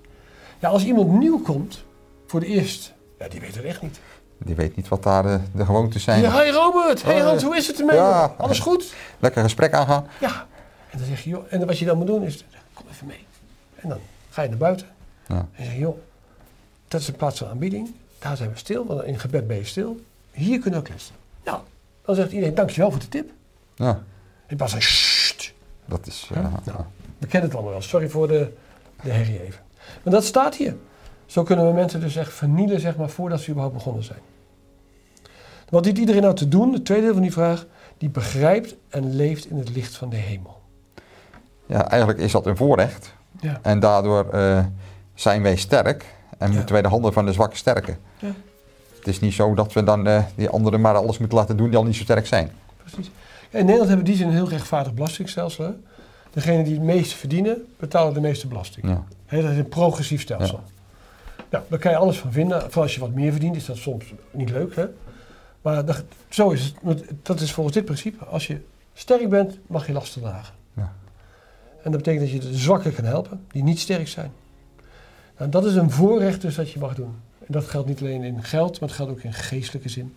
Ja, 0.58 0.68
als 0.68 0.84
iemand 0.84 1.10
nieuw 1.12 1.38
komt, 1.42 1.84
voor 2.26 2.40
de 2.40 2.46
eerst, 2.46 2.92
ja, 3.18 3.28
die 3.28 3.40
weet 3.40 3.54
het 3.54 3.64
echt 3.64 3.82
niet. 3.82 4.00
Die 4.38 4.54
weet 4.54 4.76
niet 4.76 4.88
wat 4.88 5.02
daar 5.02 5.22
de, 5.22 5.40
de 5.54 5.64
gewoontes 5.64 6.02
zijn. 6.02 6.20
Ja, 6.22 6.42
hi 6.42 6.50
Robert, 6.50 7.02
hey 7.02 7.18
Hans, 7.20 7.42
hoe 7.42 7.56
is 7.56 7.66
het 7.66 7.78
ermee? 7.80 7.96
ja. 7.96 8.34
Alles 8.38 8.58
goed? 8.58 8.94
Lekker 9.18 9.42
gesprek 9.42 9.72
aangaan. 9.74 10.06
Ja. 10.20 10.46
En 10.90 10.98
dan 10.98 11.06
zeg 11.06 11.20
je, 11.24 11.30
joh, 11.30 11.44
en 11.48 11.66
wat 11.66 11.78
je 11.78 11.84
dan 11.84 11.96
moet 11.96 12.06
doen 12.06 12.22
is, 12.22 12.44
kom 12.74 12.84
even 12.92 13.06
mee. 13.06 13.24
En 13.74 13.88
dan 13.88 13.98
ga 14.30 14.42
je 14.42 14.48
naar 14.48 14.58
buiten 14.58 14.86
Ja. 15.28 15.48
en 15.52 15.64
zeg 15.64 15.72
je, 15.72 15.78
joh, 15.78 15.96
dat 16.88 17.00
is 17.00 17.08
een 17.08 17.16
plaats 17.16 17.38
van 17.38 17.48
aanbieding. 17.48 17.94
Daar 18.18 18.36
zijn 18.36 18.50
we 18.50 18.56
stil, 18.58 18.86
want 18.86 19.04
in 19.04 19.18
gebed 19.18 19.46
ben 19.46 19.56
je 19.56 19.64
stil. 19.64 20.00
Hier 20.30 20.58
kunnen 20.58 20.80
we 20.80 20.86
kletsen. 20.86 21.14
Nou, 21.44 21.58
dan 22.04 22.14
zegt 22.14 22.32
iedereen, 22.32 22.54
dankjewel 22.54 22.90
voor 22.90 23.00
de 23.00 23.08
tip. 23.08 23.30
Ja, 23.74 24.02
In 24.46 24.56
plaats 24.56 24.72
van, 24.72 24.82
sst, 24.82 25.52
dat 25.84 26.06
is... 26.06 26.30
Ja, 26.34 26.40
ja, 26.40 26.50
nou. 26.64 26.84
we 27.18 27.26
kennen 27.26 27.48
het 27.48 27.58
allemaal 27.58 27.72
wel. 27.72 27.82
Sorry 27.82 28.08
voor 28.08 28.28
de, 28.28 28.52
de 29.02 29.10
herrie 29.10 29.42
even. 29.42 29.60
Maar 30.02 30.12
dat 30.12 30.24
staat 30.24 30.54
hier. 30.54 30.76
Zo 31.26 31.42
kunnen 31.42 31.66
we 31.66 31.72
mensen 31.72 32.00
dus 32.00 32.16
echt 32.16 32.32
vernielen, 32.32 32.80
zeg 32.80 32.96
maar, 32.96 33.08
voordat 33.08 33.40
ze 33.40 33.50
überhaupt 33.50 33.76
begonnen 33.76 34.04
zijn. 34.04 34.18
Wat 35.68 35.84
dient 35.84 35.98
iedereen 35.98 36.22
nou 36.22 36.34
te 36.34 36.48
doen? 36.48 36.72
Het 36.72 36.84
tweede 36.84 37.04
deel 37.04 37.12
van 37.12 37.22
die 37.22 37.32
vraag. 37.32 37.66
Die 37.98 38.08
begrijpt 38.08 38.74
en 38.88 39.16
leeft 39.16 39.50
in 39.50 39.58
het 39.58 39.68
licht 39.68 39.96
van 39.96 40.08
de 40.08 40.16
hemel. 40.16 40.60
Ja, 41.66 41.88
eigenlijk 41.88 42.20
is 42.20 42.32
dat 42.32 42.46
een 42.46 42.56
voorrecht. 42.56 43.14
Ja. 43.40 43.58
En 43.62 43.80
daardoor 43.80 44.28
eh, 44.28 44.64
zijn 45.14 45.42
wij 45.42 45.56
sterk 45.56 46.04
en 46.38 46.50
Ja. 46.50 46.56
moeten 46.56 46.72
wij 46.72 46.82
de 46.82 46.88
handen 46.88 47.12
van 47.12 47.24
de 47.26 47.32
zwakke 47.32 47.56
sterken. 47.56 47.98
Ja. 48.18 48.32
Het 48.96 49.06
is 49.06 49.20
niet 49.20 49.32
zo 49.34 49.54
dat 49.54 49.72
we 49.72 49.82
dan 49.82 50.06
eh, 50.06 50.22
die 50.34 50.48
anderen 50.48 50.80
maar 50.80 50.94
alles 50.94 51.18
moeten 51.18 51.38
laten 51.38 51.56
doen 51.56 51.68
die 51.68 51.76
al 51.78 51.84
niet 51.84 51.96
zo 51.96 52.02
sterk 52.02 52.26
zijn. 52.26 52.50
Precies. 52.76 53.10
Ja, 53.50 53.58
in 53.58 53.64
Nederland 53.64 53.88
hebben 53.88 54.06
we 54.06 54.10
die 54.12 54.20
zin 54.20 54.26
een 54.28 54.34
heel 54.34 54.48
rechtvaardig 54.48 54.94
belastingstelsel. 54.94 55.64
Hè? 55.64 55.70
Degenen 56.30 56.64
die 56.64 56.74
het 56.74 56.82
meeste 56.82 57.16
verdienen, 57.16 57.64
betalen 57.78 58.14
de 58.14 58.20
meeste 58.20 58.46
belasting. 58.46 58.86
Ja. 58.88 59.04
Dat 59.42 59.50
is 59.50 59.56
een 59.58 59.68
progressief 59.68 60.20
stelsel. 60.20 60.60
Nou, 61.50 61.64
daar 61.68 61.78
kan 61.78 61.90
je 61.90 61.96
alles 61.96 62.18
van 62.18 62.32
vinden. 62.32 62.60
Vooral 62.60 62.82
als 62.82 62.94
je 62.94 63.00
wat 63.00 63.10
meer 63.12 63.30
verdient, 63.30 63.56
is 63.56 63.66
dat 63.66 63.76
soms 63.76 64.04
niet 64.30 64.50
leuk. 64.50 64.76
Hè? 64.76 64.84
Maar 65.62 65.84
dat, 65.84 66.02
zo 66.28 66.50
is 66.50 66.74
het. 66.84 67.04
Dat 67.22 67.40
is 67.40 67.52
volgens 67.52 67.74
dit 67.76 67.84
principe. 67.84 68.24
Als 68.24 68.46
je 68.46 68.60
sterk 68.94 69.28
bent, 69.28 69.58
mag 69.66 69.86
je 69.86 69.92
lasten 69.92 70.20
dragen. 70.22 70.54
Ja. 70.74 70.92
En 71.82 71.90
dat 71.92 72.02
betekent 72.02 72.32
dat 72.32 72.42
je 72.42 72.50
de 72.50 72.56
zwakken 72.56 72.94
kan 72.94 73.04
helpen, 73.04 73.44
die 73.52 73.62
niet 73.62 73.78
sterk 73.78 74.08
zijn. 74.08 74.32
Nou, 75.38 75.50
dat 75.50 75.64
is 75.64 75.74
een 75.74 75.90
voorrecht 75.90 76.40
dus 76.40 76.54
dat 76.54 76.70
je 76.70 76.78
mag 76.78 76.94
doen. 76.94 77.14
En 77.38 77.46
dat 77.52 77.64
geldt 77.64 77.88
niet 77.88 78.00
alleen 78.00 78.22
in 78.22 78.42
geld, 78.44 78.80
maar 78.80 78.88
het 78.88 78.98
geldt 78.98 79.12
ook 79.12 79.22
in 79.22 79.32
geestelijke 79.32 79.88
zin. 79.88 80.14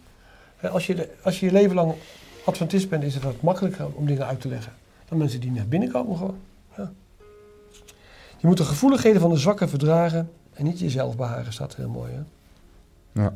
Als 0.72 0.88
je, 0.88 0.96
de- 0.96 1.10
als 1.24 1.40
je 1.40 1.46
je 1.46 1.52
leven 1.52 1.76
lang 1.76 1.94
Adventist 2.46 2.90
bent, 2.90 3.04
is 3.04 3.14
het 3.14 3.24
wat 3.24 3.42
makkelijker 3.42 3.86
om 3.94 4.06
dingen 4.06 4.26
uit 4.26 4.42
te 4.42 4.48
leggen. 4.48 4.74
Dan 5.10 5.18
mensen 5.18 5.40
die 5.40 5.52
naar 5.52 5.68
binnen 5.68 5.92
komen 5.92 6.18
gewoon. 6.18 6.38
Je 8.38 8.48
moet 8.48 8.58
de 8.58 8.64
gevoeligheden 8.64 9.22
van 9.22 9.30
de 9.30 9.38
zwakken 9.38 9.70
verdragen 9.70 10.30
en 10.54 10.64
niet 10.64 10.80
jezelf 10.80 11.16
behagen, 11.16 11.54
staat 11.54 11.76
heel 11.76 11.90
mooi. 11.90 12.12
Hè? 12.12 12.22
Ja. 13.22 13.34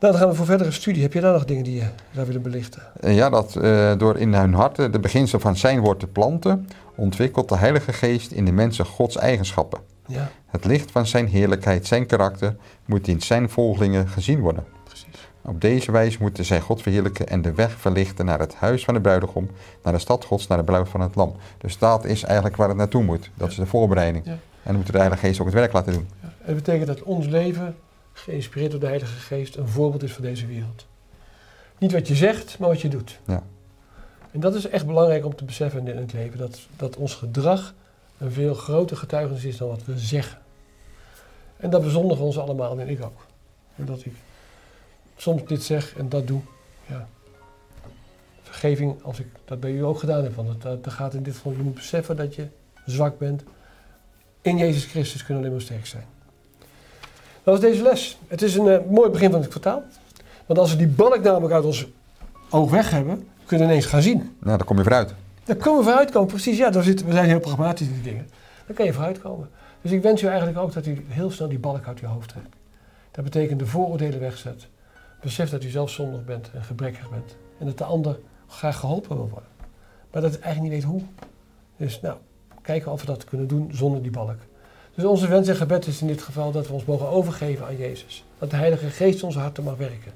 Nou, 0.00 0.12
dan 0.12 0.20
gaan 0.22 0.28
we 0.30 0.34
voor 0.36 0.46
verdere 0.46 0.70
studie. 0.70 1.02
Heb 1.02 1.12
je 1.12 1.20
daar 1.20 1.32
nog 1.32 1.44
dingen 1.44 1.64
die 1.64 1.74
je 1.74 1.86
zou 2.14 2.26
willen 2.26 2.42
belichten? 2.42 2.82
En 3.00 3.12
ja, 3.14 3.30
dat 3.30 3.56
eh, 3.56 3.98
door 3.98 4.16
in 4.16 4.34
hun 4.34 4.54
harten 4.54 4.92
de 4.92 4.98
beginsel 5.00 5.40
van 5.40 5.56
zijn 5.56 5.80
woord 5.80 6.00
te 6.00 6.06
planten, 6.06 6.68
ontwikkelt 6.96 7.48
de 7.48 7.56
Heilige 7.56 7.92
Geest 7.92 8.30
in 8.30 8.44
de 8.44 8.52
mensen 8.52 8.84
Gods 8.84 9.16
eigenschappen. 9.16 9.80
Ja, 10.06 10.30
Het 10.46 10.64
licht 10.64 10.90
van 10.90 11.06
zijn 11.06 11.26
heerlijkheid, 11.26 11.86
zijn 11.86 12.06
karakter, 12.06 12.56
moet 12.84 13.08
in 13.08 13.20
zijn 13.20 13.50
volgelingen 13.50 14.08
gezien 14.08 14.40
worden. 14.40 14.64
precies. 14.84 15.28
Op 15.42 15.60
deze 15.60 15.92
wijze 15.92 16.18
moeten 16.20 16.44
zij 16.44 16.60
God 16.60 16.82
verheerlijken 16.82 17.28
en 17.28 17.42
de 17.42 17.52
weg 17.54 17.70
verlichten 17.78 18.24
naar 18.24 18.38
het 18.38 18.54
huis 18.54 18.84
van 18.84 18.94
de 18.94 19.00
bruidegom, 19.00 19.50
naar 19.82 19.92
de 19.92 19.98
stad 19.98 20.24
Gods, 20.24 20.46
naar 20.46 20.58
de 20.58 20.64
bruid 20.64 20.88
van 20.88 21.00
het 21.00 21.14
lam. 21.14 21.34
Dus 21.58 21.78
dat 21.78 22.04
is 22.04 22.22
eigenlijk 22.22 22.56
waar 22.56 22.68
het 22.68 22.76
naartoe 22.76 23.02
moet. 23.02 23.30
Dat 23.34 23.50
is 23.50 23.56
de 23.56 23.66
voorbereiding. 23.66 24.24
Ja. 24.24 24.30
En 24.30 24.38
dan 24.62 24.74
moeten 24.74 24.92
de 24.92 24.98
Heilige 24.98 25.26
Geest 25.26 25.40
ook 25.40 25.46
het 25.46 25.54
werk 25.54 25.72
laten 25.72 25.92
doen. 25.92 26.08
Ja. 26.22 26.28
En 26.28 26.54
dat 26.54 26.64
betekent 26.64 26.86
dat 26.86 27.02
ons 27.02 27.26
leven, 27.26 27.76
geïnspireerd 28.18 28.70
door 28.70 28.80
de 28.80 28.86
Heilige 28.86 29.18
Geest, 29.18 29.56
een 29.56 29.68
voorbeeld 29.68 30.02
is 30.02 30.12
voor 30.12 30.22
deze 30.22 30.46
wereld. 30.46 30.86
Niet 31.78 31.92
wat 31.92 32.08
je 32.08 32.14
zegt, 32.14 32.58
maar 32.58 32.68
wat 32.68 32.80
je 32.80 32.88
doet. 32.88 33.20
Ja. 33.26 33.42
En 34.30 34.40
dat 34.40 34.54
is 34.54 34.68
echt 34.68 34.86
belangrijk 34.86 35.24
om 35.24 35.34
te 35.34 35.44
beseffen 35.44 35.88
in 35.88 35.96
het 35.96 36.12
leven. 36.12 36.38
Dat, 36.38 36.60
dat 36.76 36.96
ons 36.96 37.14
gedrag 37.14 37.74
een 38.18 38.32
veel 38.32 38.54
groter 38.54 38.96
getuigenis 38.96 39.44
is 39.44 39.56
dan 39.56 39.68
wat 39.68 39.84
we 39.84 39.98
zeggen. 39.98 40.38
En 41.56 41.70
dat 41.70 41.82
bezondigen 41.82 42.24
ons 42.24 42.38
allemaal 42.38 42.80
en 42.80 42.88
ik 42.88 43.04
ook. 43.04 43.26
En 43.76 43.84
dat 43.84 44.04
ik 44.04 44.12
soms 45.16 45.44
dit 45.44 45.62
zeg 45.62 45.96
en 45.96 46.08
dat 46.08 46.26
doe. 46.26 46.40
Ja. 46.86 47.08
Vergeving, 48.42 49.02
als 49.02 49.18
ik 49.18 49.26
dat 49.44 49.60
bij 49.60 49.70
u 49.70 49.84
ook 49.84 49.98
gedaan 49.98 50.22
heb. 50.22 50.34
Want 50.34 50.62
dat, 50.62 50.84
dat 50.84 50.92
gaat 50.92 51.14
in 51.14 51.22
dit 51.22 51.34
geval, 51.34 51.52
je 51.52 51.58
moet 51.58 51.74
beseffen 51.74 52.16
dat 52.16 52.34
je 52.34 52.48
zwak 52.86 53.18
bent. 53.18 53.42
In 54.40 54.56
Jezus 54.56 54.84
Christus 54.84 55.24
kunnen 55.24 55.42
we 55.42 55.48
alleen 55.48 55.58
maar 55.58 55.66
sterk 55.66 55.86
zijn. 55.86 56.15
Dat 57.46 57.60
was 57.60 57.70
deze 57.70 57.82
les. 57.82 58.18
Het 58.28 58.42
is 58.42 58.56
een 58.56 58.68
eh, 58.68 58.90
mooi 58.90 59.10
begin 59.10 59.30
van 59.30 59.40
het 59.40 59.48
kwartaal. 59.48 59.82
Want 60.46 60.58
als 60.58 60.70
we 60.70 60.76
die 60.76 60.86
balk 60.86 61.22
namelijk 61.22 61.54
uit 61.54 61.64
ons 61.64 61.86
oog 62.50 62.70
weg 62.70 62.90
hebben, 62.90 63.28
kunnen 63.44 63.66
we 63.66 63.72
ineens 63.72 63.86
gaan 63.86 64.02
zien. 64.02 64.18
Nou, 64.18 64.56
daar 64.56 64.64
kom 64.64 64.76
je 64.76 64.82
vooruit. 64.82 65.14
Daar 65.44 65.56
kunnen 65.56 65.78
we 65.78 65.84
vooruitkomen, 65.84 66.28
precies. 66.28 66.58
Ja, 66.58 66.70
daar 66.70 66.82
zitten, 66.82 67.06
we 67.06 67.12
zijn 67.12 67.28
heel 67.28 67.40
pragmatisch 67.40 67.86
in 67.86 67.92
die 67.92 68.02
dingen. 68.02 68.28
Dan 68.66 68.76
kan 68.76 68.84
je 68.84 68.92
vooruitkomen. 68.92 69.48
Dus 69.82 69.90
ik 69.90 70.02
wens 70.02 70.22
u 70.22 70.26
eigenlijk 70.26 70.58
ook 70.58 70.72
dat 70.72 70.86
u 70.86 71.04
heel 71.08 71.30
snel 71.30 71.48
die 71.48 71.58
balk 71.58 71.86
uit 71.86 72.00
uw 72.00 72.08
hoofd 72.08 72.28
trekt. 72.28 72.56
Dat 73.10 73.24
betekent 73.24 73.58
de 73.58 73.66
vooroordelen 73.66 74.20
wegzet. 74.20 74.66
Besef 75.20 75.50
dat 75.50 75.64
u 75.64 75.68
zelf 75.68 75.90
zondig 75.90 76.24
bent 76.24 76.50
en 76.54 76.62
gebrekkig 76.62 77.10
bent. 77.10 77.36
En 77.58 77.66
dat 77.66 77.78
de 77.78 77.84
ander 77.84 78.18
graag 78.46 78.78
geholpen 78.78 79.16
wil 79.16 79.28
worden. 79.28 79.48
Maar 80.12 80.22
dat 80.22 80.32
het 80.32 80.40
eigenlijk 80.40 80.74
niet 80.74 80.82
weet 80.82 80.92
hoe. 80.92 81.02
Dus 81.76 82.00
nou, 82.00 82.16
kijken 82.62 82.92
of 82.92 83.00
we 83.00 83.06
dat 83.06 83.24
kunnen 83.24 83.46
doen 83.46 83.70
zonder 83.72 84.02
die 84.02 84.10
balk. 84.10 84.38
Dus 84.96 85.04
onze 85.04 85.28
wens 85.28 85.48
en 85.48 85.56
gebed 85.56 85.86
is 85.86 86.00
in 86.00 86.06
dit 86.06 86.22
geval 86.22 86.52
dat 86.52 86.66
we 86.66 86.72
ons 86.72 86.84
mogen 86.84 87.08
overgeven 87.08 87.66
aan 87.66 87.76
Jezus. 87.76 88.24
Dat 88.38 88.50
de 88.50 88.56
Heilige 88.56 88.90
Geest 88.90 89.22
onze 89.22 89.38
harten 89.38 89.64
mag 89.64 89.76
werken. 89.76 90.12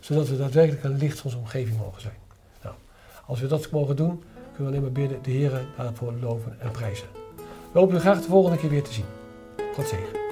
Zodat 0.00 0.28
we 0.28 0.36
daadwerkelijk 0.36 0.84
een 0.84 0.98
licht 0.98 1.16
voor 1.16 1.24
onze 1.24 1.38
omgeving 1.38 1.78
mogen 1.78 2.00
zijn. 2.00 2.14
Nou, 2.62 2.74
als 3.26 3.40
we 3.40 3.46
dat 3.46 3.70
mogen 3.70 3.96
doen, 3.96 4.22
kunnen 4.54 4.56
we 4.56 4.64
alleen 4.64 4.82
maar 4.82 5.02
bidden 5.02 5.22
de 5.22 5.30
Heer 5.30 5.66
daarvoor 5.76 6.12
loven 6.20 6.56
en 6.60 6.70
prijzen. 6.70 7.06
We 7.72 7.78
hopen 7.78 7.96
u 7.96 8.00
graag 8.00 8.20
de 8.20 8.28
volgende 8.28 8.58
keer 8.58 8.70
weer 8.70 8.82
te 8.82 8.92
zien. 8.92 9.06
God 9.74 9.88
zegen. 9.88 10.27